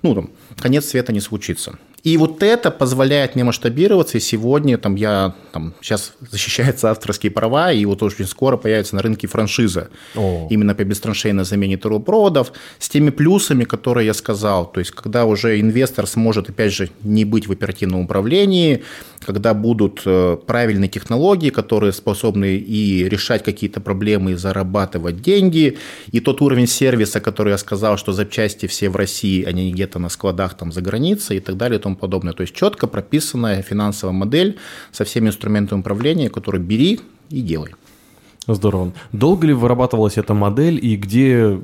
ну, 0.02 0.14
там, 0.14 0.30
конец 0.58 0.84
света 0.84 1.14
не 1.14 1.20
случится. 1.20 1.78
И 2.02 2.16
вот 2.16 2.42
это 2.42 2.71
позволяет 2.71 3.37
мне 3.37 3.44
масштабироваться, 3.44 4.18
и 4.18 4.21
сегодня 4.21 4.76
там, 4.76 4.97
я 4.97 5.35
там, 5.52 5.73
сейчас 5.80 6.14
защищаются 6.30 6.90
авторские 6.90 7.30
права, 7.30 7.71
и 7.73 7.85
вот 7.85 8.02
очень 8.02 8.26
скоро 8.26 8.56
появится 8.56 8.97
на 8.97 9.02
рынке 9.02 9.28
франшиза. 9.28 9.88
О. 10.16 10.49
именно 10.50 10.75
по 10.75 10.85
бестраншейной 10.85 11.44
замене 11.44 11.76
трубопроводов, 11.76 12.52
с 12.78 12.88
теми 12.88 13.11
плюсами, 13.11 13.64
которые 13.64 14.06
я 14.06 14.14
сказал, 14.14 14.71
то 14.71 14.80
есть 14.80 14.90
когда 14.90 15.25
уже 15.25 15.61
инвестор 15.61 16.06
сможет, 16.06 16.50
опять 16.50 16.73
же, 16.73 16.90
не 17.02 17.25
быть 17.25 17.47
в 17.47 17.52
оперативном 17.52 18.00
управлении, 18.00 18.82
когда 19.25 19.54
будут 19.54 20.02
э, 20.04 20.37
правильные 20.47 20.88
технологии, 20.88 21.50
которые 21.50 21.92
способны 21.92 22.56
и 22.56 23.09
решать 23.09 23.42
какие-то 23.42 23.80
проблемы, 23.80 24.32
и 24.32 24.35
зарабатывать 24.35 25.23
деньги, 25.23 25.78
и 26.11 26.21
тот 26.21 26.42
уровень 26.42 26.66
сервиса, 26.66 27.21
который 27.21 27.50
я 27.50 27.59
сказал, 27.59 27.97
что 27.97 28.12
запчасти 28.12 28.66
все 28.66 28.88
в 28.88 28.97
России, 28.97 29.44
они 29.44 29.73
где-то 29.73 29.99
на 29.99 30.09
складах 30.09 30.54
там 30.54 30.73
за 30.73 30.80
границей 30.80 31.37
и 31.37 31.40
так 31.40 31.56
далее 31.56 31.78
и 31.78 31.82
тому 31.82 31.91
тому 31.92 31.96
подобное. 31.96 32.32
То 32.32 32.42
есть 32.42 32.54
четко 32.54 32.87
прописанная 32.87 33.62
финансовая 33.62 34.14
модель 34.14 34.56
со 34.92 35.04
всеми 35.04 35.28
инструментами 35.28 35.80
управления, 35.80 36.30
которые 36.30 36.61
бери 36.61 37.00
и 37.30 37.40
делай. 37.40 37.75
Здорово. 38.49 38.92
Долго 39.12 39.46
ли 39.46 39.52
вырабатывалась 39.52 40.18
эта 40.18 40.34
модель 40.34 40.78
и 40.84 40.96
где 40.96 41.61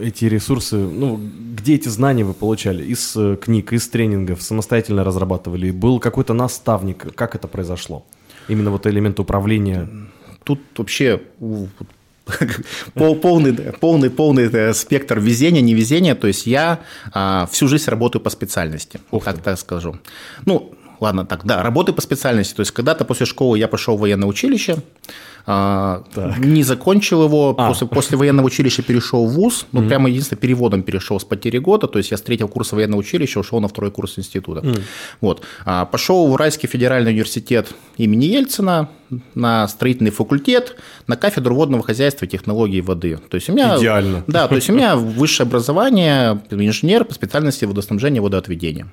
эти 0.00 0.26
ресурсы, 0.26 0.76
ну, 0.76 1.18
где 1.56 1.74
эти 1.74 1.88
знания 1.88 2.24
вы 2.24 2.34
получали? 2.34 2.84
Из 2.84 3.16
э, 3.16 3.36
книг, 3.36 3.72
из 3.72 3.88
тренингов, 3.88 4.40
самостоятельно 4.40 5.02
разрабатывали? 5.02 5.72
Был 5.72 5.98
какой-то 5.98 6.32
наставник? 6.32 7.14
Как 7.16 7.34
это 7.34 7.48
произошло? 7.48 8.04
Именно 8.48 8.70
вот 8.70 8.86
элемент 8.86 9.18
управления. 9.18 9.88
Тут 10.44 10.60
вообще 10.76 11.20
полный, 12.94 13.52
полный, 13.52 14.10
полный 14.10 14.50
э, 14.50 14.74
спектр 14.74 15.20
везения, 15.20 15.60
невезения. 15.60 16.14
То 16.14 16.26
есть 16.26 16.46
я 16.46 16.80
а, 17.12 17.46
всю 17.50 17.68
жизнь 17.68 17.90
работаю 17.90 18.22
по 18.22 18.30
специальности, 18.30 19.00
так, 19.24 19.42
так 19.42 19.58
скажу. 19.58 19.98
Ну, 20.46 20.73
ладно, 21.00 21.24
так, 21.24 21.44
да, 21.44 21.62
работаю 21.62 21.94
по 21.94 22.02
специальности. 22.02 22.54
То 22.54 22.60
есть 22.60 22.72
когда-то 22.72 23.04
после 23.04 23.26
школы 23.26 23.58
я 23.58 23.68
пошел 23.68 23.96
в 23.96 24.00
военное 24.00 24.28
училище, 24.28 24.76
а, 25.46 26.04
не 26.38 26.62
закончил 26.62 27.24
его, 27.24 27.54
а. 27.58 27.68
после, 27.68 27.86
после 27.86 28.16
военного 28.16 28.46
училища 28.46 28.82
перешел 28.82 29.26
в 29.26 29.32
ВУЗ, 29.32 29.66
ну, 29.72 29.82
mm 29.82 29.88
прямо 29.88 30.08
единственное, 30.08 30.40
переводом 30.40 30.82
перешел 30.82 31.20
с 31.20 31.24
потери 31.24 31.58
года, 31.58 31.86
то 31.86 31.98
есть 31.98 32.10
я 32.10 32.16
с 32.16 32.22
третьего 32.22 32.48
курса 32.48 32.76
военного 32.76 33.00
училища 33.00 33.40
ушел 33.40 33.60
на 33.60 33.68
второй 33.68 33.90
курс 33.90 34.18
института. 34.18 34.60
Mm. 34.60 34.82
Вот. 35.20 35.42
А, 35.66 35.84
пошел 35.84 36.26
в 36.26 36.32
Уральский 36.32 36.66
федеральный 36.66 37.12
университет 37.12 37.74
имени 37.98 38.24
Ельцина 38.24 38.88
на 39.34 39.68
строительный 39.68 40.10
факультет, 40.10 40.76
на 41.06 41.16
кафедру 41.16 41.54
водного 41.54 41.82
хозяйства 41.82 42.24
и 42.24 42.28
технологии 42.28 42.80
воды. 42.80 43.18
То 43.28 43.34
есть 43.34 43.50
у 43.50 43.52
меня, 43.52 43.76
Идеально. 43.76 44.24
Да, 44.26 44.48
то 44.48 44.54
есть 44.54 44.70
у 44.70 44.72
меня 44.72 44.96
высшее 44.96 45.46
образование, 45.46 46.40
инженер 46.50 47.04
по 47.04 47.12
специальности 47.12 47.66
водоснабжения 47.66 48.18
и 48.18 48.22
водоотведения. 48.22 48.86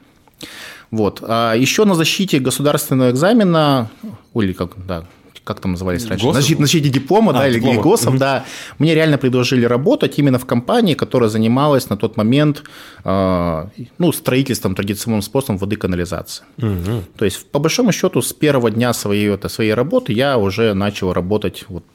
Вот. 0.92 1.24
А 1.26 1.54
еще 1.56 1.86
на 1.86 1.96
защите 1.96 2.40
государственного 2.40 3.12
экзамена, 3.12 3.90
или 4.36 4.54
как, 4.54 4.74
да, 4.86 5.06
как 5.44 5.60
там 5.60 5.72
назывались 5.72 6.06
раньше, 6.06 6.26
ГОСов? 6.26 6.60
на 6.60 6.66
защите 6.66 6.90
диплома, 6.90 7.32
а, 7.32 7.34
да, 7.34 7.50
диплома. 7.50 7.74
или 7.74 7.82
ГОСов, 7.82 8.10
угу. 8.10 8.18
да, 8.18 8.46
мне 8.78 8.94
реально 8.94 9.18
предложили 9.18 9.66
работать 9.66 10.20
именно 10.20 10.38
в 10.38 10.46
компании, 10.46 10.94
которая 10.94 11.30
занималась 11.30 11.90
на 11.90 11.98
тот 11.98 12.18
момент 12.18 12.64
э, 13.04 13.66
ну, 13.98 14.12
строительством 14.12 14.76
традиционным 14.76 15.22
способом 15.22 15.58
воды 15.58 15.78
канализации. 15.78 16.44
Угу. 16.58 17.04
То 17.18 17.26
есть, 17.26 17.50
по 17.52 17.60
большому 17.60 17.92
счету, 17.92 18.22
с 18.22 18.34
первого 18.34 18.70
дня 18.70 18.94
своей, 18.94 19.30
это, 19.30 19.50
своей 19.50 19.74
работы 19.74 20.14
я 20.14 20.38
уже 20.38 20.74
начал 20.74 21.14
работать 21.14 21.66
вот 21.70 21.86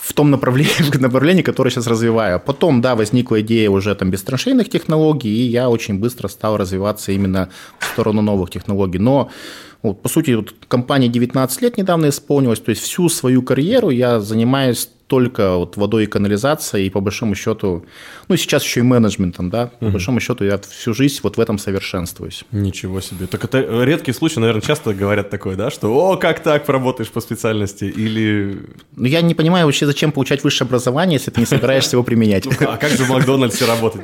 в 0.00 0.12
том 0.14 0.30
направлении, 0.30 0.82
в 0.92 1.00
направлении, 1.00 1.42
которое 1.42 1.70
сейчас 1.70 1.86
развиваю. 1.86 2.40
Потом, 2.40 2.80
да, 2.80 2.94
возникла 2.94 3.40
идея 3.40 3.70
уже 3.70 3.94
там 3.94 4.10
бестраншейных 4.10 4.68
технологий, 4.68 5.30
и 5.30 5.42
я 5.42 5.68
очень 5.68 5.98
быстро 5.98 6.28
стал 6.28 6.56
развиваться 6.56 7.12
именно 7.12 7.50
в 7.78 7.84
сторону 7.84 8.22
новых 8.22 8.50
технологий. 8.50 8.98
Но 8.98 9.30
вот, 9.82 10.02
по 10.02 10.08
сути, 10.08 10.32
вот, 10.32 10.54
компания 10.68 11.08
19 11.08 11.62
лет 11.62 11.76
недавно 11.76 12.08
исполнилась, 12.08 12.60
то 12.60 12.70
есть 12.70 12.82
всю 12.82 13.08
свою 13.08 13.42
карьеру 13.42 13.90
я 13.90 14.20
занимаюсь 14.20 14.88
только 15.10 15.56
вот 15.56 15.76
водой 15.76 16.04
и 16.04 16.06
канализацией, 16.06 16.86
и 16.86 16.90
по 16.90 17.00
большому 17.00 17.34
счету, 17.34 17.84
ну, 18.28 18.36
сейчас 18.36 18.62
еще 18.62 18.80
и 18.80 18.82
менеджментом, 18.84 19.50
да, 19.50 19.66
по 19.66 19.86
угу. 19.86 19.92
большому 19.92 20.20
счету 20.20 20.44
я 20.44 20.56
всю 20.58 20.94
жизнь 20.94 21.18
вот 21.24 21.36
в 21.36 21.40
этом 21.40 21.58
совершенствуюсь. 21.58 22.44
Ничего 22.52 23.00
себе. 23.00 23.26
Так 23.26 23.44
это 23.44 23.84
редкий 23.84 24.12
случай, 24.12 24.38
наверное, 24.38 24.62
часто 24.62 24.94
говорят 24.94 25.28
такое, 25.28 25.56
да, 25.56 25.70
что 25.70 25.88
«О, 25.92 26.16
как 26.16 26.40
так, 26.44 26.64
поработаешь 26.64 27.10
по 27.10 27.20
специальности?» 27.20 27.84
или... 27.86 28.60
Ну, 28.94 29.06
я 29.06 29.20
не 29.20 29.34
понимаю 29.34 29.66
вообще, 29.66 29.84
зачем 29.84 30.12
получать 30.12 30.44
высшее 30.44 30.68
образование, 30.68 31.18
если 31.18 31.32
ты 31.32 31.40
не 31.40 31.46
собираешься 31.46 31.96
его 31.96 32.04
применять. 32.04 32.46
Ну, 32.46 32.52
а 32.68 32.76
как 32.76 32.92
же 32.92 33.02
в 33.02 33.10
Макдональдсе 33.10 33.64
работать? 33.66 34.02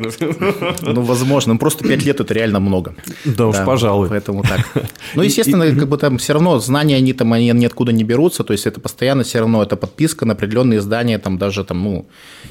Ну, 0.83 1.03
возможно, 1.03 1.53
ну, 1.53 1.59
просто 1.61 1.87
5 1.87 2.05
лет– 2.05 2.21
это 2.21 2.35
реально 2.35 2.59
много. 2.59 2.97
Да 3.25 3.47
уж, 3.47 3.57
пожалуй. 3.65 4.09
Поэтому 4.09 4.43
так. 4.43 4.61
Ну, 5.15 5.23
естественно, 5.23 5.67
как 5.67 5.89
бы 5.89 5.99
там 5.99 6.19
все 6.19 6.33
равно 6.33 6.59
знания, 6.59 6.97
они 6.97 7.13
там, 7.13 7.33
они 7.33 7.53
ниоткуда 7.53 7.93
не 7.93 8.03
берутся, 8.03 8.43
то 8.43 8.53
есть 8.53 8.67
это 8.67 8.81
постоянно 8.81 9.23
все 9.23 9.39
равно, 9.39 9.63
это 9.63 9.77
подписка 9.77 10.27
на 10.27 10.33
определенные 10.33 10.81
издания, 10.81 10.96
издания 10.97 11.19
там 11.19 11.39
даже 11.39 11.65
там, 11.65 11.85
ну, 11.85 12.07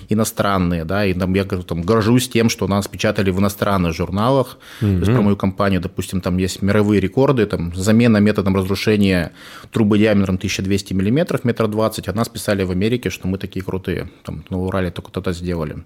иностранные, 0.09 0.85
да, 0.85 1.05
и 1.05 1.13
там 1.13 1.35
я 1.35 1.43
там, 1.43 1.81
горжусь 1.81 2.29
тем, 2.29 2.49
что 2.49 2.67
нас 2.67 2.87
печатали 2.87 3.31
в 3.31 3.39
иностранных 3.39 3.93
журналах, 3.93 4.57
mm-hmm. 4.81 4.99
то 4.99 4.99
есть 4.99 5.13
про 5.13 5.21
мою 5.21 5.35
компанию, 5.35 5.81
допустим, 5.81 6.21
там 6.21 6.37
есть 6.37 6.61
мировые 6.61 7.01
рекорды, 7.01 7.45
там, 7.45 7.73
замена 7.75 8.17
методом 8.21 8.55
разрушения 8.55 9.31
трубы 9.75 9.99
диаметром 9.99 10.35
1200 10.35 10.93
мм, 10.93 11.41
метр 11.43 11.67
двадцать, 11.67 12.07
а 12.07 12.13
нас 12.13 12.29
писали 12.29 12.63
в 12.63 12.71
Америке, 12.71 13.09
что 13.09 13.27
мы 13.27 13.37
такие 13.37 13.61
крутые, 13.61 14.09
там, 14.23 14.45
на 14.49 14.57
Урале 14.57 14.89
только 14.89 15.11
то-то 15.11 15.33
сделали. 15.33 15.83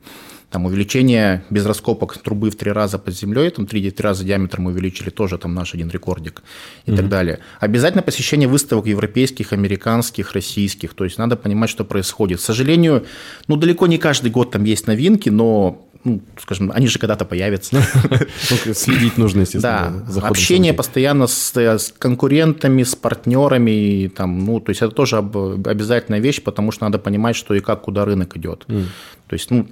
Там 0.52 0.66
увеличение 0.66 1.44
без 1.50 1.66
раскопок 1.66 2.16
трубы 2.20 2.52
в 2.52 2.56
три 2.56 2.72
раза 2.72 3.00
под 3.00 3.18
землей, 3.18 3.50
там 3.50 3.66
три, 3.66 3.90
три 3.90 4.04
раза 4.04 4.24
диаметр 4.24 4.60
мы 4.60 4.70
увеличили, 4.74 5.10
тоже 5.10 5.40
там 5.40 5.56
наш 5.56 5.74
один 5.74 5.90
рекордик 5.90 6.44
и 6.86 6.92
mm-hmm. 6.92 6.98
так 6.98 7.10
далее. 7.10 7.40
Обязательно 7.60 8.04
посещение 8.04 8.48
выставок 8.48 8.86
европейских, 8.86 9.54
американских, 9.54 10.34
российских, 10.34 10.94
то 10.94 11.04
есть 11.04 11.18
надо 11.18 11.36
понимать, 11.36 11.72
что 11.72 11.84
происходит. 11.84 12.38
К 12.38 12.44
сожалению, 12.44 13.08
ну 13.48 13.56
далеко 13.56 13.88
не 13.88 13.98
каждый 13.98 14.30
год 14.30 14.52
там 14.52 14.66
есть 14.66 14.86
новинки, 14.86 15.30
но 15.30 15.90
ну, 16.04 16.22
скажем, 16.42 16.72
они 16.74 16.88
же 16.88 16.98
когда-то 16.98 17.26
появятся. 17.26 17.76
Ну, 17.76 18.74
следить 18.74 19.18
нужно, 19.18 19.42
естественно. 19.42 20.06
Да, 20.08 20.28
общение 20.28 20.74
постоянно 20.74 21.28
с 21.28 21.94
конкурентами, 21.98 22.84
с 22.84 22.96
партнерами, 22.96 23.72
там, 24.16 24.46
ну, 24.46 24.60
то 24.60 24.70
есть 24.72 24.82
это 24.82 24.92
тоже 24.92 25.18
обязательная 25.18 26.20
вещь, 26.20 26.42
потому 26.44 26.72
что 26.72 26.86
надо 26.86 27.00
понимать, 27.00 27.36
что 27.36 27.54
и 27.54 27.60
как, 27.60 27.82
куда 27.82 28.06
рынок 28.06 28.38
идет. 28.38 28.66
Mm. 28.68 28.86
То 29.28 29.34
есть, 29.34 29.52
ну, 29.52 29.68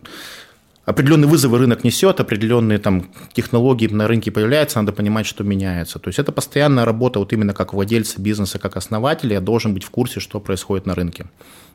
определенные 0.87 1.27
вызовы 1.27 1.57
рынок 1.57 1.83
несет, 1.83 2.19
определенные 2.19 2.79
там 2.79 3.09
технологии 3.33 3.87
на 3.87 4.07
рынке 4.07 4.31
появляются, 4.31 4.79
надо 4.79 4.93
понимать, 4.93 5.25
что 5.25 5.43
меняется. 5.43 5.99
То 5.99 6.07
есть 6.07 6.19
это 6.19 6.31
постоянная 6.31 6.85
работа, 6.85 7.19
вот 7.19 7.33
именно 7.33 7.53
как 7.53 7.73
владельца 7.73 8.21
бизнеса, 8.21 8.57
как 8.57 8.77
основателя, 8.77 9.33
я 9.33 9.41
должен 9.41 9.73
быть 9.73 9.83
в 9.83 9.89
курсе, 9.89 10.19
что 10.19 10.39
происходит 10.39 10.85
на 10.85 10.95
рынке. 10.95 11.25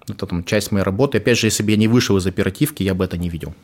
Это 0.08 0.26
там 0.26 0.44
часть 0.44 0.72
моей 0.72 0.84
работы. 0.84 1.18
Опять 1.18 1.38
же, 1.38 1.46
если 1.46 1.62
бы 1.62 1.70
я 1.70 1.76
не 1.76 1.88
вышел 1.88 2.16
из 2.16 2.26
оперативки, 2.26 2.82
я 2.82 2.94
бы 2.94 3.04
это 3.04 3.18
не 3.18 3.28
видел. 3.28 3.54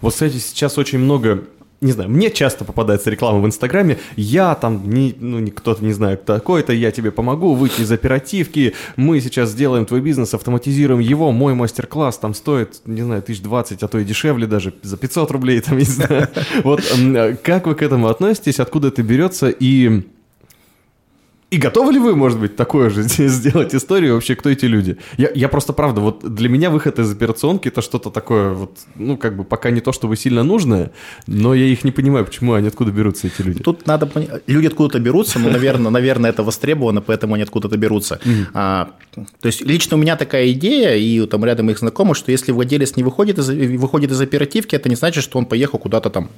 Вот, 0.00 0.12
кстати, 0.12 0.36
сейчас 0.38 0.78
очень 0.78 1.00
много 1.00 1.44
не 1.82 1.92
знаю, 1.92 2.10
мне 2.10 2.30
часто 2.30 2.64
попадается 2.64 3.10
реклама 3.10 3.40
в 3.40 3.46
Инстаграме, 3.46 3.98
я 4.16 4.54
там, 4.54 4.88
не, 4.88 5.14
ну, 5.18 5.46
кто-то 5.48 5.84
не 5.84 5.92
кто 5.92 6.16
такой-то, 6.16 6.72
я 6.72 6.90
тебе 6.90 7.10
помогу 7.10 7.54
выйти 7.54 7.82
из 7.82 7.92
оперативки, 7.92 8.74
мы 8.96 9.20
сейчас 9.20 9.50
сделаем 9.50 9.84
твой 9.84 10.00
бизнес, 10.00 10.32
автоматизируем 10.32 11.00
его, 11.00 11.32
мой 11.32 11.54
мастер-класс 11.54 12.18
там 12.18 12.34
стоит, 12.34 12.80
не 12.86 13.02
знаю, 13.02 13.22
тысяч 13.22 13.42
двадцать, 13.42 13.82
а 13.82 13.88
то 13.88 13.98
и 13.98 14.04
дешевле 14.04 14.46
даже, 14.46 14.72
за 14.82 14.96
500 14.96 15.30
рублей, 15.32 15.60
там, 15.60 15.78
не 15.78 15.84
знаю. 15.84 16.28
Вот 16.62 16.82
как 17.42 17.66
вы 17.66 17.74
к 17.74 17.82
этому 17.82 18.08
относитесь, 18.08 18.60
откуда 18.60 18.88
это 18.88 19.02
берется 19.02 19.48
и 19.48 20.02
и 21.52 21.58
готовы 21.58 21.92
ли 21.92 21.98
вы, 21.98 22.16
может 22.16 22.40
быть, 22.40 22.56
такое 22.56 22.88
же 22.88 23.02
сделать 23.28 23.74
историю 23.74 24.14
вообще, 24.14 24.34
кто 24.34 24.48
эти 24.48 24.64
люди? 24.64 24.96
Я, 25.18 25.30
я 25.34 25.48
просто, 25.48 25.74
правда, 25.74 26.00
вот 26.00 26.34
для 26.34 26.48
меня 26.48 26.70
выход 26.70 26.98
из 26.98 27.12
операционки 27.12 27.68
это 27.68 27.82
что-то 27.82 28.10
такое, 28.10 28.54
вот, 28.54 28.78
ну, 28.94 29.18
как 29.18 29.36
бы 29.36 29.44
пока 29.44 29.70
не 29.70 29.82
то, 29.82 29.92
чтобы 29.92 30.16
сильно 30.16 30.42
нужное, 30.44 30.92
но 31.26 31.52
я 31.54 31.66
их 31.66 31.84
не 31.84 31.92
понимаю, 31.92 32.24
почему 32.24 32.54
они 32.54 32.68
откуда 32.68 32.90
берутся, 32.90 33.26
эти 33.26 33.42
люди. 33.42 33.62
Тут 33.62 33.86
надо 33.86 34.10
люди 34.46 34.66
откуда-то 34.66 34.98
берутся, 34.98 35.38
но, 35.38 35.50
наверное, 35.50 35.90
наверное, 35.90 36.30
это 36.30 36.42
востребовано, 36.42 37.02
поэтому 37.02 37.34
они 37.34 37.42
откуда-то 37.42 37.76
берутся. 37.76 38.18
А, 38.54 38.92
то 39.14 39.46
есть 39.46 39.60
лично 39.60 39.98
у 39.98 40.00
меня 40.00 40.16
такая 40.16 40.52
идея, 40.52 40.96
и 40.96 41.26
там 41.26 41.44
рядом 41.44 41.66
моих 41.66 41.78
знакомых, 41.78 42.16
что 42.16 42.32
если 42.32 42.52
владелец 42.52 42.96
не 42.96 43.02
выходит 43.02 43.38
из, 43.38 43.50
выходит 43.78 44.10
из 44.10 44.20
оперативки, 44.22 44.74
это 44.74 44.88
не 44.88 44.96
значит, 44.96 45.22
что 45.22 45.38
он 45.38 45.44
поехал 45.44 45.78
куда-то 45.78 46.08
там 46.08 46.30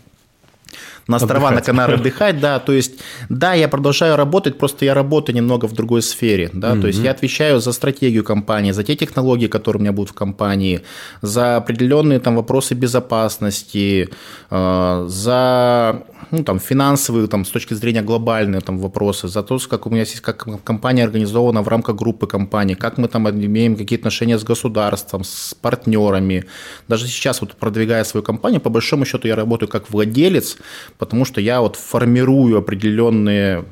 на 1.06 1.16
острова, 1.16 1.48
отдыхать. 1.48 1.66
на 1.66 1.72
Канары 1.72 1.94
отдыхать, 1.94 2.40
да, 2.40 2.58
то 2.58 2.72
есть, 2.72 3.00
да, 3.28 3.54
я 3.54 3.68
продолжаю 3.68 4.16
работать, 4.16 4.58
просто 4.58 4.84
я 4.84 4.94
работаю 4.94 5.36
немного 5.36 5.66
в 5.66 5.72
другой 5.72 6.02
сфере, 6.02 6.50
да, 6.52 6.72
mm-hmm. 6.72 6.80
то 6.80 6.86
есть 6.86 7.00
я 7.00 7.10
отвечаю 7.10 7.60
за 7.60 7.72
стратегию 7.72 8.24
компании, 8.24 8.72
за 8.72 8.84
те 8.84 8.96
технологии, 8.96 9.46
которые 9.46 9.80
у 9.80 9.82
меня 9.82 9.92
будут 9.92 10.10
в 10.10 10.14
компании, 10.14 10.80
за 11.22 11.56
определенные 11.56 12.20
там 12.20 12.36
вопросы 12.36 12.74
безопасности, 12.74 14.08
э, 14.50 15.04
за 15.08 16.02
ну, 16.30 16.44
там, 16.44 16.58
финансовые, 16.58 17.26
там, 17.26 17.44
с 17.44 17.50
точки 17.50 17.74
зрения 17.74 18.02
глобальные 18.02 18.60
там, 18.60 18.78
вопросы, 18.78 19.28
за 19.28 19.42
то, 19.42 19.58
как 19.68 19.86
у 19.86 19.90
меня 19.90 20.00
есть, 20.00 20.20
как 20.20 20.46
компания 20.64 21.04
организована 21.04 21.62
в 21.62 21.68
рамках 21.68 21.96
группы 21.96 22.26
компаний, 22.26 22.74
как 22.74 22.98
мы 22.98 23.08
там 23.08 23.28
имеем 23.28 23.76
какие 23.76 23.98
отношения 23.98 24.38
с 24.38 24.44
государством, 24.44 25.24
с 25.24 25.54
партнерами. 25.54 26.44
Даже 26.88 27.06
сейчас, 27.06 27.40
вот 27.40 27.54
продвигая 27.56 28.04
свою 28.04 28.24
компанию, 28.24 28.60
по 28.60 28.70
большому 28.70 29.04
счету 29.04 29.28
я 29.28 29.36
работаю 29.36 29.68
как 29.68 29.90
владелец, 29.90 30.56
потому 30.98 31.24
что 31.24 31.40
я 31.40 31.60
вот 31.60 31.76
формирую 31.76 32.58
определенные 32.58 33.64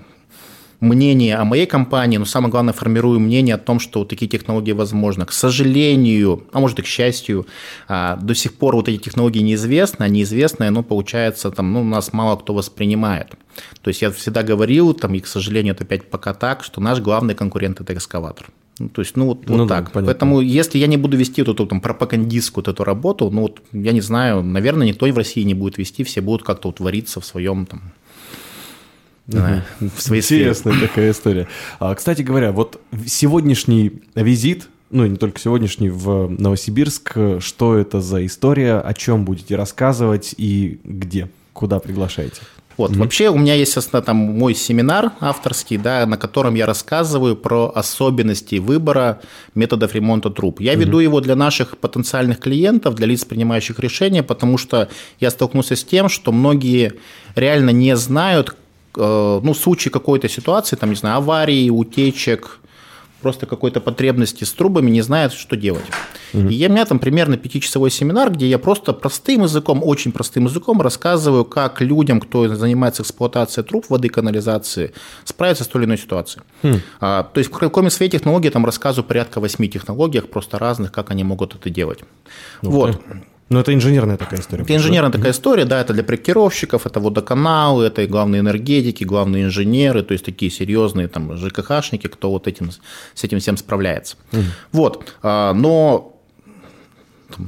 мнение 0.83 1.37
о 1.37 1.45
моей 1.45 1.67
компании, 1.67 2.19
но 2.19 2.25
самое 2.25 2.51
главное, 2.51 2.75
формирую 2.75 3.21
мнение 3.21 3.55
о 3.55 3.59
том, 3.59 3.79
что 3.79 4.01
вот 4.01 4.09
такие 4.09 4.29
технологии 4.29 4.73
возможны. 4.73 5.25
К 5.25 5.33
сожалению, 5.33 6.45
а 6.53 6.61
может 6.61 6.81
и 6.81 6.83
к 6.83 6.87
счастью, 6.87 7.47
а, 7.89 8.17
до 8.17 8.35
сих 8.35 8.55
пор 8.55 8.75
вот 8.75 8.89
эти 8.89 8.99
технологии 8.99 9.41
неизвестны, 9.41 10.05
а 10.05 10.09
неизвестное, 10.09 10.71
но 10.71 10.83
получается, 10.83 11.51
там, 11.51 11.73
ну, 11.73 11.85
нас 11.85 12.13
мало 12.13 12.37
кто 12.37 12.53
воспринимает. 12.53 13.31
То 13.81 13.89
есть 13.89 14.03
я 14.03 14.11
всегда 14.11 14.43
говорил, 14.43 14.93
там, 14.93 15.15
и, 15.15 15.21
к 15.21 15.27
сожалению, 15.27 15.75
это 15.75 15.85
опять 15.85 16.11
пока 16.11 16.35
так, 16.35 16.65
что 16.65 16.81
наш 16.81 17.01
главный 17.01 17.35
конкурент– 17.35 17.81
это 17.81 17.95
экскаватор. 17.95 18.47
Ну, 18.79 18.89
то 18.89 19.03
есть, 19.03 19.17
ну, 19.17 19.27
вот, 19.27 19.49
ну, 19.49 19.59
вот 19.59 19.69
да, 19.69 19.77
так. 19.77 19.93
Понятно. 19.93 20.13
Поэтому, 20.13 20.41
если 20.41 20.79
я 20.79 20.89
не 20.89 20.97
буду 20.97 21.17
вести 21.17 21.43
эту, 21.43 21.53
эту 21.53 21.67
там, 21.67 21.81
пропагандистскую 21.81 22.65
вот 22.65 22.75
эту 22.75 22.83
работу, 22.83 23.31
ну, 23.31 23.43
вот, 23.43 23.61
я 23.73 23.93
не 23.93 24.01
знаю, 24.01 24.43
наверное, 24.43 24.89
никто 24.89 25.07
в 25.07 25.17
России 25.17 25.43
не 25.43 25.55
будет 25.55 25.79
вести, 25.79 26.03
все 26.03 26.21
будут 26.21 26.43
как-то 26.43 26.69
вот 26.69 26.81
вариться 26.81 27.21
в 27.21 27.25
своем 27.25 27.67
там 27.67 27.93
да, 29.27 29.65
в 29.81 30.01
своей 30.01 30.23
сфере. 30.23 30.43
Интересная 30.43 30.81
такая 30.81 31.11
история. 31.11 31.49
А, 31.79 31.95
Кстати 31.95 32.23
говоря, 32.23 32.53
вот 32.53 32.81
сегодняшний 33.07 34.03
визит, 34.15 34.69
ну 34.91 35.05
и 35.05 35.09
не 35.09 35.17
только 35.17 35.39
сегодняшний, 35.41 35.91
в 35.91 36.29
Новосибирск, 36.29 37.17
что 37.41 37.77
это 37.77 38.01
за 38.01 38.25
история, 38.27 38.79
о 38.79 38.93
чем 38.95 39.25
будете 39.25 39.57
рассказывать 39.57 40.35
и 40.37 40.81
где, 40.85 41.29
куда 41.53 41.79
приглашаете? 41.79 42.43
Вот, 42.79 42.97
вообще 42.97 43.29
у 43.29 43.37
меня 43.37 43.55
есть 43.55 43.77
основ- 43.77 44.03
там 44.03 44.17
мой 44.17 44.55
семинар 44.55 45.13
авторский, 45.21 45.77
да, 45.77 46.07
на 46.07 46.17
котором 46.17 46.55
я 46.55 46.67
рассказываю 46.67 47.37
про 47.37 47.71
особенности 47.75 48.57
выбора 48.57 49.21
методов 49.55 49.95
ремонта 49.95 50.31
труб. 50.31 50.61
Я 50.61 50.75
веду 50.75 50.99
его 50.99 51.21
для 51.21 51.37
наших 51.37 51.77
потенциальных 51.77 52.39
клиентов, 52.39 52.95
для 52.95 53.07
лиц, 53.07 53.25
принимающих 53.25 53.79
решения, 53.79 54.23
потому 54.23 54.57
что 54.57 54.89
я 55.21 55.31
столкнулся 55.31 55.77
с 55.77 55.85
тем, 55.85 56.09
что 56.09 56.33
многие 56.33 56.95
реально 57.35 57.71
не 57.71 57.95
знают, 57.97 58.57
ну, 58.97 59.55
случай 59.55 59.91
какой-то 59.91 60.29
ситуации, 60.29 60.77
там, 60.77 60.91
не 60.91 60.97
знаю, 60.97 61.17
аварии, 61.19 61.71
утечек, 61.71 62.59
просто 63.23 63.47
какой-то 63.47 63.81
потребности 63.81 64.43
с 64.45 64.53
трубами, 64.53 64.91
не 64.91 65.01
знают, 65.01 65.33
что 65.33 65.57
делать. 65.57 65.85
И 66.33 66.55
я, 66.55 66.69
у 66.69 66.73
меня 66.73 66.85
там 66.85 66.99
примерно 66.99 67.37
пятичасовой 67.37 67.91
семинар, 67.91 68.33
где 68.33 68.49
я 68.49 68.59
просто 68.59 68.93
простым 68.93 69.43
языком, 69.45 69.81
очень 69.85 70.11
простым 70.13 70.47
языком 70.47 70.81
рассказываю, 70.83 71.45
как 71.45 71.81
людям, 71.81 72.21
кто 72.21 72.49
занимается 72.55 73.03
эксплуатацией 73.03 73.67
труб, 73.67 73.85
воды, 73.91 74.09
канализации, 74.09 74.93
справиться 75.25 75.63
с 75.65 75.69
той 75.69 75.83
или 75.83 75.87
иной 75.87 75.99
ситуацией. 75.99 76.43
А, 77.01 77.23
то 77.23 77.39
есть, 77.39 77.51
кр- 77.51 77.71
кроме 77.71 77.91
своей 77.91 78.11
технологии, 78.11 78.49
там 78.49 78.65
рассказываю 78.67 79.07
порядка 79.07 79.41
восьми 79.41 79.69
технологиях, 79.69 80.29
просто 80.29 80.59
разных, 80.59 80.91
как 80.91 81.11
они 81.11 81.23
могут 81.23 81.55
это 81.55 81.71
делать. 81.71 82.01
вот. 82.63 83.01
Ну, 83.49 83.59
это 83.59 83.75
инженерная 83.75 84.17
такая 84.17 84.41
история. 84.41 84.63
Это 84.63 84.75
инженерная 84.75 85.13
такая 85.13 85.33
история, 85.33 85.65
да, 85.65 85.81
это 85.81 85.93
для 85.93 86.03
проектировщиков, 86.03 86.87
это 86.87 87.01
водоканалы, 87.01 87.85
это 87.85 88.03
и 88.03 88.07
главные 88.07 88.41
энергетики, 88.41 89.05
главные 89.05 89.45
инженеры, 89.45 90.03
то 90.03 90.13
есть 90.13 90.25
такие 90.25 90.51
серьезные 90.51 91.09
там 91.09 91.37
ЖКХшники, 91.37 92.07
кто 92.07 92.31
вот 92.31 92.47
этим, 92.47 92.71
с 93.15 93.25
этим 93.25 93.41
всем 93.41 93.57
справляется. 93.57 94.17
Вот, 94.73 95.15
а, 95.23 95.53
но 95.53 96.12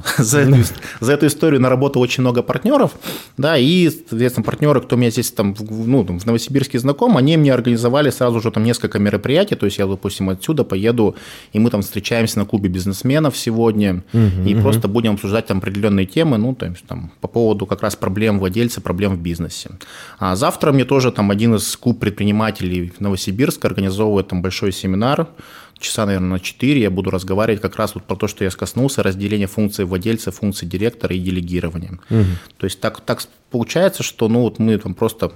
за, 0.17 0.39
эту, 0.39 0.57
за 0.99 1.13
эту 1.13 1.27
историю 1.27 1.61
наработал 1.61 2.01
очень 2.01 2.21
много 2.21 2.41
партнеров, 2.41 2.91
да, 3.37 3.57
и, 3.57 3.89
соответственно, 3.89 4.43
партнеры, 4.43 4.81
кто 4.81 4.95
у 4.95 4.99
меня 4.99 5.11
здесь 5.11 5.31
там, 5.31 5.55
ну, 5.59 6.03
там, 6.03 6.19
в 6.19 6.25
Новосибирске 6.25 6.79
знаком, 6.79 7.17
они 7.17 7.37
мне 7.37 7.53
организовали 7.53 8.09
сразу 8.09 8.41
же 8.41 8.51
там 8.51 8.63
несколько 8.63 8.99
мероприятий, 8.99 9.55
то 9.55 9.65
есть 9.65 9.77
я, 9.77 9.87
допустим, 9.87 10.29
отсюда 10.29 10.63
поеду, 10.63 11.15
и 11.53 11.59
мы 11.59 11.69
там 11.69 11.81
встречаемся 11.81 12.39
на 12.39 12.45
клубе 12.45 12.69
бизнесменов 12.69 13.37
сегодня, 13.37 14.03
и 14.45 14.55
просто 14.55 14.87
будем 14.87 15.13
обсуждать 15.13 15.47
там 15.47 15.57
определенные 15.57 16.05
темы, 16.05 16.37
ну, 16.37 16.55
то 16.55 16.65
есть 16.65 16.85
там 16.85 17.11
по 17.21 17.27
поводу 17.27 17.65
как 17.65 17.81
раз 17.81 17.95
проблем 17.95 18.39
владельца, 18.39 18.81
проблем 18.81 19.15
в 19.15 19.19
бизнесе. 19.19 19.71
А 20.19 20.35
завтра 20.35 20.71
мне 20.71 20.85
тоже 20.85 21.11
там 21.11 21.31
один 21.31 21.55
из 21.55 21.75
клуб 21.77 21.99
предпринимателей 21.99 22.93
Новосибирска 22.99 23.67
организовывает 23.67 24.27
там 24.27 24.41
большой 24.41 24.71
семинар, 24.71 25.27
часа, 25.79 26.05
наверное, 26.05 26.29
на 26.29 26.39
4 26.39 26.81
я 26.81 26.89
буду 26.89 27.09
разговаривать 27.09 27.61
как 27.61 27.75
раз 27.75 27.95
вот 27.95 28.03
про 28.03 28.15
то, 28.15 28.27
что 28.27 28.43
я 28.43 28.51
скоснулся, 28.51 29.03
разделение 29.03 29.47
функций 29.47 29.85
владельца, 29.85 30.31
функций 30.31 30.67
директора 30.67 31.15
и 31.15 31.19
делегирование. 31.19 31.99
То 32.57 32.65
есть 32.65 32.79
так, 32.79 33.01
так 33.01 33.21
получается, 33.51 34.03
что 34.03 34.27
ну, 34.29 34.41
вот 34.41 34.59
мы 34.59 34.77
там 34.77 34.93
просто 34.93 35.31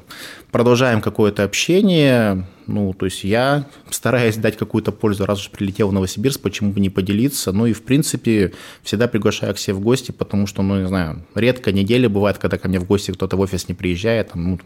продолжаем 0.51 1.01
какое-то 1.01 1.43
общение, 1.43 2.47
ну, 2.69 2.93
то 2.93 3.05
есть 3.05 3.23
я 3.23 3.65
стараюсь 3.89 4.37
дать 4.37 4.57
какую-то 4.57 4.91
пользу, 4.91 5.25
раз 5.25 5.39
уж 5.39 5.49
прилетел 5.49 5.89
в 5.89 5.93
Новосибирск, 5.93 6.41
почему 6.41 6.71
бы 6.71 6.79
не 6.79 6.89
поделиться, 6.89 7.51
ну 7.51 7.65
и 7.65 7.73
в 7.73 7.81
принципе 7.81 8.53
всегда 8.83 9.07
приглашаю 9.07 9.53
к 9.53 9.57
себе 9.57 9.73
в 9.73 9.79
гости, 9.79 10.11
потому 10.11 10.47
что, 10.47 10.61
ну, 10.61 10.79
не 10.79 10.87
знаю, 10.87 11.25
редко 11.35 11.71
недели 11.71 12.07
бывает, 12.07 12.37
когда 12.37 12.57
ко 12.57 12.67
мне 12.67 12.79
в 12.79 12.85
гости 12.85 13.11
кто-то 13.11 13.37
в 13.37 13.39
офис 13.39 13.67
не 13.67 13.75
приезжает, 13.75 14.29
там, 14.29 14.51
ну, 14.51 14.59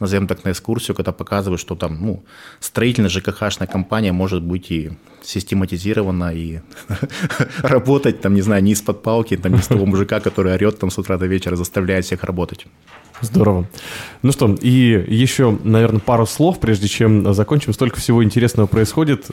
назовем 0.00 0.26
так 0.26 0.44
на 0.44 0.50
экскурсию, 0.50 0.94
когда 0.94 1.12
показывают, 1.12 1.60
что 1.60 1.76
там, 1.76 1.98
ну, 2.00 2.24
строительная 2.60 3.10
ЖКХшная 3.10 3.68
компания 3.68 4.12
может 4.12 4.42
быть 4.42 4.70
и 4.70 4.92
систематизирована, 5.22 6.34
и 6.34 6.60
работать, 7.62 8.20
там, 8.20 8.34
не 8.34 8.42
знаю, 8.42 8.62
не 8.62 8.72
из-под 8.72 9.02
палки, 9.02 9.36
там, 9.36 9.52
не 9.52 9.62
с 9.62 9.66
того 9.66 9.86
мужика, 9.86 10.20
который 10.20 10.52
орет 10.52 10.78
там 10.78 10.90
с 10.90 10.98
утра 10.98 11.16
до 11.16 11.26
вечера, 11.26 11.56
заставляет 11.56 12.04
всех 12.04 12.24
работать. 12.24 12.66
Здорово. 13.20 13.66
Ну 14.22 14.32
что, 14.32 14.54
и 14.60 15.04
еще, 15.08 15.56
наверное, 15.62 16.00
пару 16.00 16.26
слов, 16.26 16.58
прежде 16.60 16.88
чем 16.88 17.32
закончим. 17.32 17.72
Столько 17.72 18.00
всего 18.00 18.24
интересного 18.24 18.66
происходит. 18.66 19.26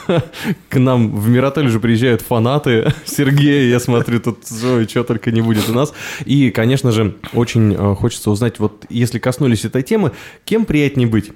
К 0.68 0.78
нам 0.78 1.16
в 1.16 1.28
Миротель 1.28 1.66
уже 1.66 1.80
приезжают 1.80 2.22
фанаты 2.22 2.92
Сергея, 3.04 3.68
я 3.68 3.80
смотрю, 3.80 4.20
тут 4.20 4.38
ой, 4.64 4.88
что 4.88 5.04
только 5.04 5.30
не 5.30 5.42
будет 5.42 5.68
у 5.68 5.72
нас. 5.72 5.92
И, 6.24 6.50
конечно 6.50 6.92
же, 6.92 7.16
очень 7.32 7.74
э, 7.74 7.94
хочется 7.94 8.30
узнать, 8.30 8.58
вот 8.58 8.86
если 8.88 9.18
коснулись 9.18 9.64
этой 9.64 9.82
темы, 9.82 10.12
кем 10.44 10.64
приятнее 10.64 11.08
быть? 11.08 11.32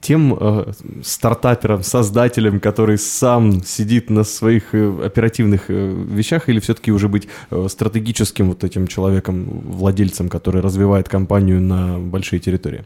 Тем 0.00 0.36
э, 0.38 0.72
стартапером, 1.02 1.82
создателем, 1.82 2.60
который 2.60 2.98
сам 2.98 3.64
сидит 3.64 4.10
на 4.10 4.24
своих 4.24 4.74
э, 4.74 5.06
оперативных 5.06 5.70
э, 5.70 6.04
вещах, 6.16 6.48
или 6.48 6.60
все-таки 6.60 6.92
уже 6.92 7.08
быть 7.08 7.28
э, 7.50 7.66
стратегическим 7.68 8.48
вот 8.48 8.64
этим 8.64 8.86
человеком, 8.86 9.44
владельцем, 9.48 10.28
который 10.28 10.60
развивает 10.62 11.08
компанию 11.08 11.60
на 11.60 11.98
большие 11.98 12.38
территории? 12.38 12.84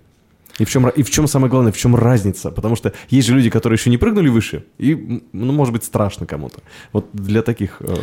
И 0.61 0.65
в 0.65 0.71
чем, 0.71 0.89
и 0.89 1.03
в 1.03 1.11
чем 1.11 1.27
самое 1.29 1.51
главное, 1.51 1.73
в 1.73 1.77
чем 1.77 1.97
разница? 1.97 2.51
Потому 2.51 2.77
что 2.77 2.93
есть 3.11 3.29
же 3.29 3.35
люди, 3.35 3.51
которые 3.51 3.77
еще 3.77 3.91
не 3.91 3.99
прыгнули 3.99 4.29
выше, 4.29 4.65
и, 4.79 5.23
ну, 5.33 5.53
может 5.53 5.73
быть, 5.73 5.85
страшно 5.85 6.27
кому-то. 6.27 6.61
Вот 6.93 7.07
для 7.13 7.43
таких... 7.43 7.77
э, 7.81 7.97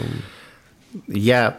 Я, 1.08 1.58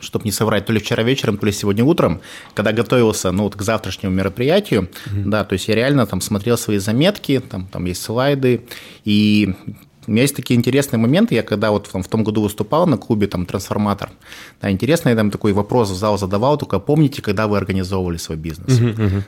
чтобы 0.00 0.24
не 0.24 0.32
соврать, 0.32 0.66
то 0.66 0.72
ли 0.72 0.80
вчера 0.80 1.02
вечером, 1.02 1.38
то 1.38 1.46
ли 1.46 1.52
сегодня 1.52 1.84
утром, 1.84 2.20
когда 2.54 2.72
готовился 2.72 3.30
ну, 3.32 3.44
вот 3.44 3.56
к 3.56 3.62
завтрашнему 3.62 4.14
мероприятию, 4.14 4.88
да, 5.06 5.44
то 5.44 5.54
есть 5.54 5.68
я 5.68 5.74
реально 5.74 6.06
там 6.06 6.20
смотрел 6.20 6.56
свои 6.58 6.78
заметки, 6.78 7.40
там, 7.40 7.66
там 7.66 7.84
есть 7.84 8.02
слайды, 8.02 8.64
и 9.04 9.54
у 10.08 10.10
меня 10.10 10.22
есть 10.22 10.34
такие 10.34 10.58
интересные 10.58 10.98
моменты, 10.98 11.34
я 11.34 11.42
когда 11.42 11.70
вот 11.70 11.88
там, 11.92 12.02
в 12.02 12.08
том 12.08 12.24
году 12.24 12.42
выступал 12.42 12.86
на 12.86 12.96
клубе 12.96 13.26
там 13.26 13.46
«Трансформатор», 13.46 14.10
да, 14.62 14.70
интересный 14.70 15.14
там 15.14 15.30
такой 15.30 15.52
вопрос 15.52 15.90
в 15.90 15.94
зал 15.94 16.18
задавал, 16.18 16.56
только 16.56 16.78
помните, 16.78 17.22
когда 17.22 17.46
вы 17.46 17.58
организовывали 17.58 18.16
свой 18.16 18.38
бизнес? 18.38 18.80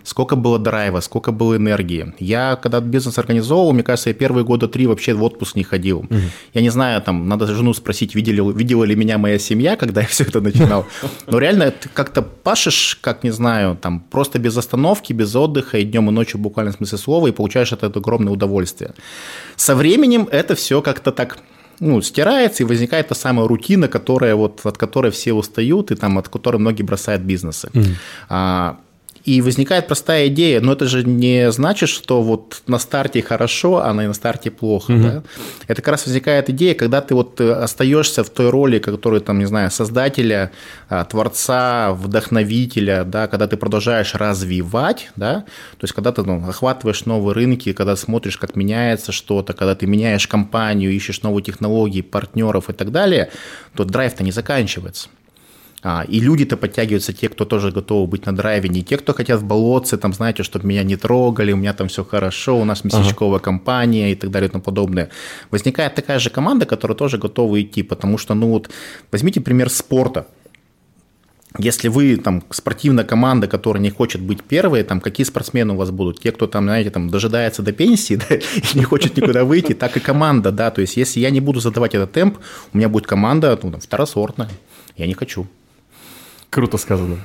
Сколько 0.05 0.37
было 0.37 0.59
драйва, 0.59 1.01
сколько 1.01 1.33
было 1.33 1.57
энергии? 1.57 2.15
Я, 2.19 2.57
когда 2.57 2.81
бизнес 2.81 3.19
организовывал, 3.19 3.73
мне 3.73 3.83
кажется, 3.83 4.11
я 4.11 4.15
первые 4.15 4.45
года 4.45 4.69
три 4.69 4.87
вообще 4.87 5.15
в 5.15 5.23
отпуск 5.23 5.57
не 5.57 5.65
ходил. 5.65 6.07
Я 6.55 6.63
не 6.63 6.71
знаю, 6.71 7.03
там, 7.03 7.29
надо 7.29 7.47
жену 7.47 7.75
спросить, 7.75 8.15
видели, 8.15 8.41
видела 8.57 8.85
ли 8.85 8.97
меня 8.97 9.19
моя 9.19 9.39
семья, 9.39 9.77
когда 9.77 10.01
я 10.03 10.07
все 10.07 10.25
это 10.25 10.41
начинал. 10.41 10.87
Но 11.27 11.39
реально 11.39 11.71
ты 11.71 11.89
как-то 11.93 12.23
пашешь, 12.23 12.99
как, 13.01 13.25
не 13.25 13.31
знаю, 13.31 13.77
там, 13.81 14.01
просто 14.01 14.39
без 14.39 14.57
остановки, 14.57 15.13
без 15.13 15.35
отдыха, 15.37 15.79
и 15.79 15.85
днем, 15.85 16.09
и 16.09 16.13
ночью 16.13 16.39
в 16.39 16.43
буквальном 16.43 16.75
смысле 16.75 16.99
слова, 16.99 17.27
и 17.27 17.33
получаешь 17.33 17.73
от 17.73 17.83
этого 17.83 18.01
огромное 18.01 18.33
удовольствие. 18.33 18.95
Со 19.57 19.75
временем 19.75 20.29
это 20.31 20.55
все 20.55 20.70
как-то 20.83 21.13
так 21.13 21.39
ну, 21.81 22.03
стирается, 22.03 22.63
и 22.63 22.67
возникает 22.67 23.09
та 23.09 23.15
самая 23.15 23.49
рутина, 23.49 23.89
которая 23.89 24.35
вот, 24.35 24.61
от 24.65 24.77
которой 24.77 25.11
все 25.11 25.33
устают, 25.33 25.91
и 25.91 25.95
там, 25.95 26.19
от 26.19 26.29
которой 26.29 26.59
многие 26.59 26.83
бросают 26.83 27.23
бизнесы. 27.23 27.71
А, 28.29 28.77
и 29.25 29.43
возникает 29.43 29.87
простая 29.87 30.29
идея, 30.29 30.61
но 30.61 30.73
это 30.73 30.87
же 30.87 31.05
не 31.05 31.51
значит, 31.53 31.89
что 31.89 32.23
вот 32.23 32.63
на 32.67 32.79
старте 32.79 33.23
хорошо, 33.23 33.83
а 33.85 33.93
на 33.93 34.13
старте 34.15 34.51
плохо. 34.51 34.93
Да? 34.97 35.23
Это 35.67 35.83
как 35.83 35.89
раз 35.89 36.07
возникает 36.07 36.49
идея, 36.51 36.75
когда 36.75 37.01
ты 37.01 37.15
вот 37.15 37.41
э, 37.41 37.53
остаешься 37.53 38.25
в 38.25 38.31
той 38.31 38.51
роли, 38.51 38.79
которую, 38.79 39.21
там, 39.21 39.39
не 39.39 39.45
знаю, 39.45 39.71
создателя, 39.71 40.51
а, 40.89 41.05
творца, 41.05 41.93
вдохновителя, 41.93 43.05
да, 43.05 43.27
когда 43.27 43.47
ты 43.47 43.57
продолжаешь 43.57 44.15
развивать, 44.15 45.11
да, 45.17 45.45
то 45.79 45.85
есть 45.85 45.93
когда 45.93 46.13
ты 46.13 46.23
ну, 46.23 46.49
охватываешь 46.49 47.05
новые 47.05 47.35
рынки, 47.35 47.73
когда 47.73 47.97
смотришь, 47.97 48.39
как 48.39 48.57
меняется 48.57 49.13
что-то, 49.13 49.53
когда 49.53 49.75
ты 49.75 49.87
меняешь 49.87 50.27
компанию, 50.27 50.93
ищешь 50.93 51.23
новые 51.23 51.45
технологии, 51.45 52.01
партнеров 52.01 52.71
и 52.71 52.73
так 52.73 52.91
далее, 52.91 53.31
то 53.75 53.85
драйв-то 53.85 54.25
не 54.25 54.33
заканчивается. 54.33 55.09
А, 55.83 56.05
и 56.07 56.21
люди-то 56.21 56.57
подтягиваются, 56.59 57.13
те, 57.13 57.29
кто 57.29 57.45
тоже 57.47 57.71
готовы 57.73 58.07
быть 58.07 58.27
на 58.27 58.37
драйве, 58.37 58.69
не 58.69 58.83
те, 58.83 58.99
кто 58.99 59.15
хотят 59.15 59.41
в 59.41 59.45
болотце, 59.45 59.97
там, 59.97 60.13
знаете, 60.13 60.43
чтобы 60.43 60.67
меня 60.67 60.83
не 60.83 60.97
трогали, 60.97 61.53
у 61.53 61.57
меня 61.57 61.73
там 61.73 61.89
все 61.89 62.05
хорошо, 62.05 62.59
у 62.61 62.65
нас 62.65 62.85
местечковая 62.85 63.39
компания 63.39 64.13
и 64.13 64.15
так 64.15 64.31
далее 64.31 64.49
и 64.49 64.53
тому 64.53 64.63
подобное. 64.63 65.09
Возникает 65.51 65.95
такая 65.95 66.19
же 66.19 66.29
команда, 66.29 66.67
которая 66.67 66.97
тоже 66.97 67.17
готова 67.17 67.61
идти, 67.63 67.83
потому 67.83 68.19
что, 68.19 68.35
ну 68.35 68.49
вот, 68.49 68.71
возьмите 69.11 69.41
пример 69.41 69.71
спорта. 69.71 70.27
Если 71.59 71.89
вы 71.89 72.17
там 72.17 72.45
спортивная 72.51 73.05
команда, 73.05 73.49
которая 73.49 73.83
не 73.83 73.91
хочет 73.91 74.21
быть 74.21 74.43
первой, 74.43 74.85
там 74.85 75.01
какие 75.01 75.25
спортсмены 75.25 75.73
у 75.73 75.77
вас 75.77 75.91
будут? 75.91 76.21
Те, 76.21 76.31
кто 76.31 76.47
там, 76.47 76.65
знаете, 76.65 76.91
там 76.91 77.09
дожидается 77.09 77.63
до 77.63 77.73
пенсии 77.73 78.15
да, 78.29 78.37
и 78.37 78.79
не 78.79 78.85
хочет 78.85 79.17
никуда 79.17 79.45
выйти, 79.45 79.73
так 79.73 79.97
и 79.97 80.01
команда, 80.01 80.53
да. 80.53 80.71
То 80.71 80.83
есть, 80.83 80.97
если 80.97 81.21
я 81.21 81.31
не 81.31 81.41
буду 81.41 81.59
задавать 81.59 81.95
этот 81.95 82.13
темп, 82.13 82.39
у 82.73 82.77
меня 82.77 82.89
будет 82.89 83.07
команда 83.07 83.59
ну, 83.63 83.73
там, 83.73 83.81
второсортная. 83.81 84.51
Я 84.97 85.07
не 85.07 85.15
хочу. 85.15 85.49
Круто 86.51 86.79
сказано. 86.79 87.19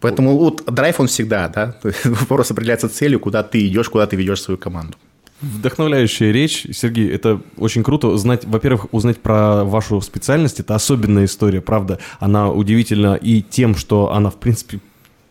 Поэтому 0.00 0.36
вот 0.36 0.64
драйв 0.66 1.00
он 1.00 1.06
всегда, 1.06 1.48
да. 1.48 1.76
Вопрос 2.04 2.50
определяется 2.50 2.88
целью, 2.88 3.20
куда 3.20 3.42
ты 3.42 3.66
идешь, 3.66 3.88
куда 3.88 4.06
ты 4.06 4.16
ведешь 4.16 4.42
свою 4.42 4.58
команду. 4.58 4.96
Вдохновляющая 5.40 6.30
речь. 6.30 6.66
Сергей, 6.72 7.10
это 7.10 7.40
очень 7.56 7.82
круто 7.82 8.16
знать, 8.16 8.44
во-первых, 8.44 8.92
узнать 8.92 9.20
про 9.20 9.64
вашу 9.64 10.00
специальность. 10.00 10.60
Это 10.60 10.74
особенная 10.74 11.24
история, 11.24 11.60
правда. 11.60 11.98
Она 12.20 12.50
удивительна 12.50 13.14
и 13.14 13.42
тем, 13.42 13.74
что 13.74 14.12
она, 14.12 14.30
в 14.30 14.36
принципе, 14.36 14.80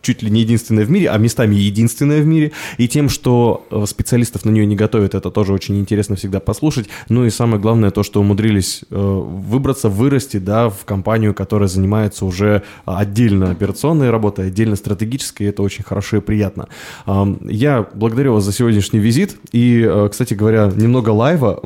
чуть 0.02 0.22
ли 0.22 0.30
не 0.30 0.40
единственная 0.40 0.84
в 0.84 0.90
мире, 0.90 1.10
а 1.10 1.18
местами 1.18 1.54
единственная 1.54 2.20
в 2.20 2.26
мире, 2.26 2.52
и 2.76 2.88
тем, 2.88 3.08
что 3.08 3.66
э, 3.70 3.84
специалистов 3.86 4.44
на 4.44 4.50
нее 4.50 4.66
не 4.66 4.76
готовят, 4.76 5.14
это 5.14 5.30
тоже 5.30 5.52
очень 5.52 5.78
интересно 5.78 6.16
всегда 6.16 6.40
послушать. 6.40 6.88
Ну 7.08 7.24
и 7.24 7.30
самое 7.30 7.60
главное 7.60 7.90
то, 7.90 8.02
что 8.02 8.20
умудрились 8.20 8.82
э, 8.90 8.96
выбраться, 8.96 9.88
вырасти, 9.88 10.36
да, 10.36 10.68
в 10.68 10.84
компанию, 10.84 11.34
которая 11.34 11.68
занимается 11.68 12.24
уже 12.24 12.62
отдельно 12.84 13.50
операционной 13.50 14.10
работой, 14.10 14.48
отдельно 14.48 14.76
стратегической, 14.76 15.46
и 15.46 15.50
это 15.50 15.62
очень 15.62 15.84
хорошо 15.84 16.18
и 16.18 16.20
приятно. 16.20 16.68
Я 17.06 17.86
благодарю 17.94 18.34
вас 18.34 18.44
за 18.44 18.52
сегодняшний 18.52 18.98
визит, 18.98 19.36
и, 19.52 19.86
э, 19.88 20.08
кстати 20.10 20.34
говоря, 20.34 20.70
немного 20.74 21.10
лайва 21.10 21.60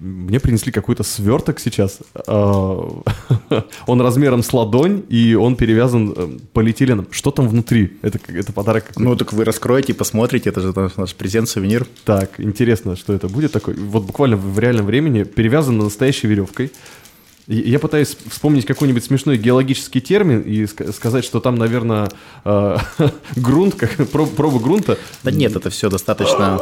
мне 0.00 0.40
принесли 0.40 0.72
какой-то 0.72 1.02
сверток 1.02 1.60
сейчас. 1.60 2.00
А, 2.26 3.02
он 3.86 4.00
размером 4.00 4.42
с 4.42 4.52
ладонь, 4.52 5.04
и 5.08 5.34
он 5.34 5.56
перевязан 5.56 6.14
э, 6.16 6.38
полиэтиленом. 6.52 7.06
Что 7.10 7.30
там 7.30 7.48
внутри? 7.48 7.98
Это, 8.02 8.18
это 8.28 8.52
подарок 8.52 8.88
какой-то. 8.88 9.08
Ну, 9.08 9.16
так 9.16 9.32
вы 9.32 9.44
раскроете 9.44 9.92
и 9.92 9.94
посмотрите, 9.94 10.50
это 10.50 10.60
же 10.60 10.72
наш 10.96 11.14
презент-сувенир. 11.14 11.86
Так, 12.04 12.38
интересно, 12.38 12.96
что 12.96 13.12
это 13.12 13.28
будет 13.28 13.52
такой. 13.52 13.74
Вот 13.74 14.04
буквально 14.04 14.36
в 14.36 14.58
реальном 14.58 14.86
времени 14.86 15.24
перевязан 15.24 15.78
настоящей 15.78 16.26
веревкой. 16.28 16.72
Я 17.46 17.78
пытаюсь 17.78 18.14
вспомнить 18.28 18.66
какой-нибудь 18.66 19.02
смешной 19.02 19.38
геологический 19.38 20.02
термин 20.02 20.42
и 20.42 20.66
сказать, 20.66 21.24
что 21.24 21.40
там, 21.40 21.54
наверное, 21.54 22.08
э, 22.44 22.76
грунт, 23.36 23.74
как 23.74 24.08
проба 24.10 24.58
грунта. 24.58 24.98
Да 25.22 25.30
нет, 25.30 25.56
это 25.56 25.70
все 25.70 25.88
достаточно 25.88 26.60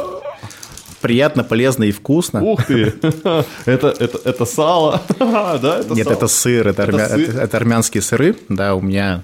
приятно, 1.01 1.43
полезно 1.43 1.83
и 1.83 1.91
вкусно. 1.91 2.41
Ух 2.41 2.65
ты! 2.65 2.93
Это, 3.65 3.95
это, 3.99 4.19
это 4.23 4.45
сало, 4.45 5.01
да? 5.19 5.79
Это 5.79 5.93
Нет, 5.93 6.05
сало. 6.05 6.15
это 6.15 6.27
сыр, 6.27 6.67
это, 6.67 6.83
это, 6.83 6.91
армя... 6.91 7.09
сыр? 7.09 7.29
Это, 7.29 7.41
это 7.41 7.57
армянские 7.57 8.01
сыры. 8.01 8.35
Да, 8.49 8.75
у 8.75 8.81
меня 8.81 9.23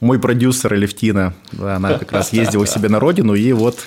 мой 0.00 0.18
продюсер 0.18 0.74
Левтина, 0.74 1.34
да, 1.52 1.76
она 1.76 1.98
как 1.98 2.12
раз 2.12 2.32
ездила 2.32 2.66
себе 2.66 2.88
на 2.88 3.00
родину 3.00 3.34
и 3.34 3.52
вот 3.52 3.78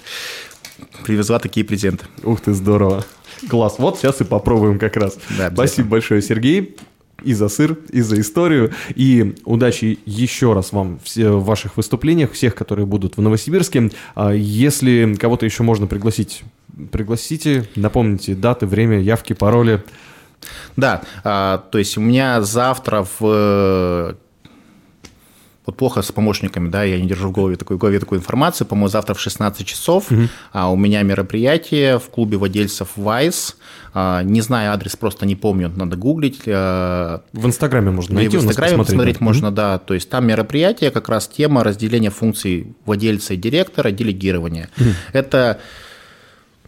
привезла 1.03 1.39
такие 1.39 1.65
презенты. 1.65 2.05
Ух 2.23 2.41
ты, 2.41 2.53
здорово. 2.53 3.05
Класс, 3.49 3.75
вот 3.77 3.97
сейчас 3.97 4.21
и 4.21 4.23
попробуем 4.23 4.77
как 4.77 4.97
раз. 4.97 5.17
Да, 5.37 5.49
Спасибо 5.51 5.89
большое, 5.89 6.21
Сергей 6.21 6.75
и 7.23 7.33
за 7.33 7.49
сыр, 7.49 7.77
и 7.91 8.01
за 8.01 8.19
историю. 8.19 8.71
И 8.95 9.35
удачи 9.45 9.99
еще 10.05 10.53
раз 10.53 10.71
вам 10.71 10.99
в 11.03 11.43
ваших 11.43 11.77
выступлениях, 11.77 12.31
всех, 12.31 12.55
которые 12.55 12.85
будут 12.85 13.17
в 13.17 13.21
Новосибирске. 13.21 13.91
А 14.15 14.31
если 14.31 15.15
кого-то 15.19 15.45
еще 15.45 15.63
можно 15.63 15.87
пригласить, 15.87 16.43
пригласите, 16.91 17.67
напомните 17.75 18.35
даты, 18.35 18.65
время, 18.65 18.99
явки, 18.99 19.33
пароли. 19.33 19.83
Да, 20.75 21.03
а, 21.23 21.57
то 21.57 21.77
есть 21.77 21.97
у 21.97 22.01
меня 22.01 22.41
завтра 22.41 23.05
в 23.19 24.15
вот 25.71 25.77
плохо 25.77 26.01
с 26.01 26.11
помощниками, 26.11 26.69
да, 26.69 26.83
я 26.83 26.99
не 26.99 27.07
держу 27.07 27.29
в 27.29 27.31
голове 27.31 27.55
такой, 27.55 27.77
в 27.77 27.79
голове 27.79 27.99
такую 27.99 28.19
информацию. 28.19 28.67
По-моему, 28.67 28.87
завтра 28.87 29.13
в 29.13 29.19
16 29.19 29.65
часов 29.65 30.11
угу. 30.11 30.27
а, 30.53 30.71
у 30.71 30.75
меня 30.75 31.01
мероприятие 31.03 31.99
в 31.99 32.09
клубе 32.09 32.37
владельцев 32.37 32.89
Vice. 32.97 33.55
А, 33.93 34.23
не 34.23 34.41
знаю 34.41 34.73
адрес, 34.73 34.95
просто 34.95 35.25
не 35.25 35.35
помню, 35.35 35.71
надо 35.75 35.95
гуглить. 35.95 36.41
А, 36.47 37.21
в 37.33 37.45
Инстаграме 37.45 37.91
можно 37.91 38.15
найти, 38.15 38.35
И 38.35 38.39
в 38.39 38.43
Инстаграме 38.43 38.77
посмотреть 38.77 39.19
да? 39.19 39.25
можно, 39.25 39.51
да. 39.51 39.77
То 39.79 39.93
есть 39.93 40.09
там 40.09 40.27
мероприятие, 40.27 40.91
как 40.91 41.09
раз 41.09 41.27
тема 41.27 41.63
разделения 41.63 42.09
функций 42.09 42.75
владельца 42.85 43.33
и 43.33 43.37
директора, 43.37 43.91
делегирования. 43.91 44.69
Угу. 44.77 44.89
Это 45.13 45.59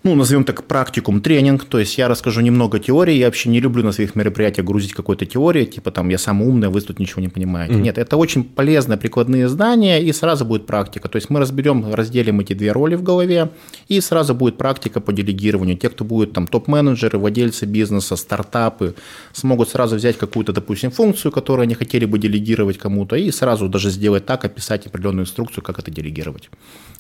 ну, 0.04 0.16
назовем 0.16 0.44
так, 0.44 0.66
практикум, 0.66 1.22
тренинг, 1.22 1.64
то 1.64 1.80
есть 1.80 1.98
я 1.98 2.10
расскажу 2.10 2.42
немного 2.42 2.78
теории, 2.78 3.16
я 3.16 3.28
вообще 3.28 3.50
не 3.50 3.62
люблю 3.62 3.84
на 3.84 3.94
своих 3.94 4.16
мероприятиях 4.16 4.68
грузить 4.68 4.94
какой-то 4.94 5.26
теории, 5.26 5.64
типа 5.64 5.92
там 5.92 6.10
я 6.10 6.18
самый 6.18 6.48
умный, 6.48 6.68
а 6.68 6.70
вы 6.70 6.82
тут 6.82 7.00
ничего 7.00 7.22
не 7.22 7.30
понимаете. 7.30 7.76
Mm. 7.76 7.82
Нет, 7.82 7.98
это 7.98 8.18
очень 8.18 8.44
полезные 8.44 8.98
прикладные 8.98 9.48
знания, 9.48 10.02
и 10.04 10.12
сразу 10.12 10.44
будет 10.44 10.66
практика. 10.66 11.08
То 11.08 11.16
есть 11.16 11.30
мы 11.30 11.40
разберем, 11.40 11.94
разделим 11.94 12.42
эти 12.42 12.54
две 12.54 12.74
роли 12.74 12.96
в 12.96 13.04
голове, 13.04 13.52
и 13.88 14.02
сразу 14.02 14.36
будет 14.36 14.58
практика 14.58 15.00
по 15.00 15.14
делегированию. 15.14 15.78
Те, 15.78 15.90
кто 15.90 16.04
будет 16.04 16.34
там 16.34 16.48
топ-менеджеры, 16.48 17.18
владельцы 17.18 17.66
бизнеса, 17.66 18.18
стартапы, 18.18 18.96
смогут 19.32 19.70
сразу 19.70 19.96
взять 19.96 20.18
какую-то, 20.18 20.52
допустим, 20.52 20.92
функцию, 20.92 21.32
которую 21.32 21.64
они 21.64 21.76
хотели 21.76 22.04
бы 22.06 22.20
делегировать 22.20 22.78
кому-то, 22.78 23.16
и 23.16 23.32
сразу 23.32 23.70
даже 23.70 23.90
сделать 23.90 24.26
так, 24.26 24.44
описать 24.44 24.86
определенную 24.86 25.24
инструкцию, 25.24 25.64
как 25.64 25.80
это 25.80 25.92
делегировать. 25.92 26.50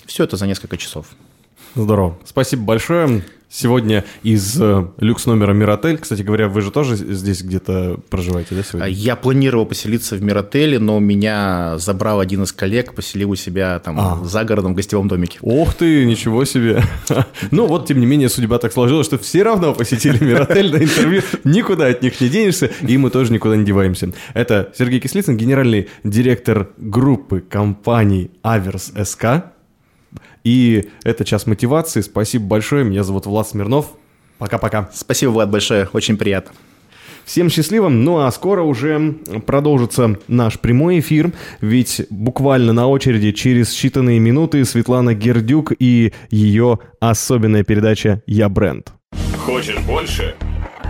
Все 0.05 0.23
это 0.23 0.37
за 0.37 0.47
несколько 0.47 0.77
часов. 0.77 1.07
Здорово. 1.75 2.17
Спасибо 2.25 2.63
большое. 2.63 3.23
Сегодня 3.55 4.03
из 4.23 4.59
э, 4.59 4.87
люкс 4.97 5.27
номера 5.27 5.53
Миротель. 5.53 5.99
Кстати 5.99 6.23
говоря, 6.23 6.47
вы 6.49 6.61
же 6.61 6.71
тоже 6.71 6.95
здесь 6.95 7.43
где-то 7.43 7.99
проживаете, 8.09 8.55
да, 8.55 8.63
сегодня? 8.63 8.87
Я 8.87 9.15
планировал 9.15 9.67
поселиться 9.67 10.15
в 10.15 10.23
Миротеле, 10.23 10.79
но 10.79 10.99
меня 10.99 11.77
забрал 11.77 12.19
один 12.19 12.41
из 12.41 12.51
коллег, 12.51 12.95
поселил 12.95 13.29
у 13.29 13.35
себя 13.35 13.77
там 13.77 13.99
а. 13.99 14.23
за 14.23 14.43
городом 14.43 14.73
в 14.73 14.75
гостевом 14.75 15.07
домике. 15.07 15.37
Ох 15.43 15.75
ты, 15.75 16.03
ничего 16.05 16.45
себе. 16.45 16.83
Ну 17.51 17.67
вот, 17.67 17.85
тем 17.85 17.99
не 17.99 18.07
менее, 18.07 18.29
судьба 18.29 18.57
так 18.57 18.73
сложилась, 18.73 19.05
что 19.05 19.19
все 19.19 19.43
равно 19.43 19.75
посетили 19.75 20.23
Миротель 20.23 20.71
на 20.71 20.77
интервью. 20.77 21.21
Никуда 21.43 21.87
от 21.87 22.01
них 22.01 22.19
не 22.19 22.29
денешься, 22.29 22.71
и 22.81 22.97
мы 22.97 23.11
тоже 23.11 23.31
никуда 23.31 23.55
не 23.55 23.65
деваемся. 23.65 24.11
Это 24.33 24.73
Сергей 24.75 24.99
Кислицын, 24.99 25.37
генеральный 25.37 25.89
директор 26.03 26.69
группы 26.77 27.41
компаний 27.41 28.31
Аверс 28.41 28.91
СК. 29.03 29.53
И 30.43 30.89
это 31.03 31.25
час 31.25 31.47
мотивации. 31.47 32.01
Спасибо 32.01 32.45
большое. 32.45 32.83
Меня 32.83 33.03
зовут 33.03 33.25
Влад 33.25 33.47
Смирнов. 33.47 33.93
Пока-пока. 34.37 34.89
Спасибо, 34.93 35.31
Влад, 35.31 35.49
большое. 35.49 35.87
Очень 35.93 36.17
приятно. 36.17 36.51
Всем 37.25 37.49
счастливо. 37.49 37.89
Ну 37.89 38.19
а 38.19 38.31
скоро 38.31 38.63
уже 38.63 39.15
продолжится 39.45 40.17
наш 40.27 40.59
прямой 40.59 40.99
эфир, 40.99 41.31
ведь 41.61 42.05
буквально 42.09 42.73
на 42.73 42.87
очереди 42.87 43.31
через 43.31 43.73
считанные 43.73 44.19
минуты 44.19 44.65
Светлана 44.65 45.13
Гердюк 45.13 45.71
и 45.79 46.13
ее 46.29 46.79
особенная 46.99 47.63
передача 47.63 48.21
«Я 48.25 48.49
бренд». 48.49 48.91
Хочешь 49.37 49.79
больше? 49.87 50.35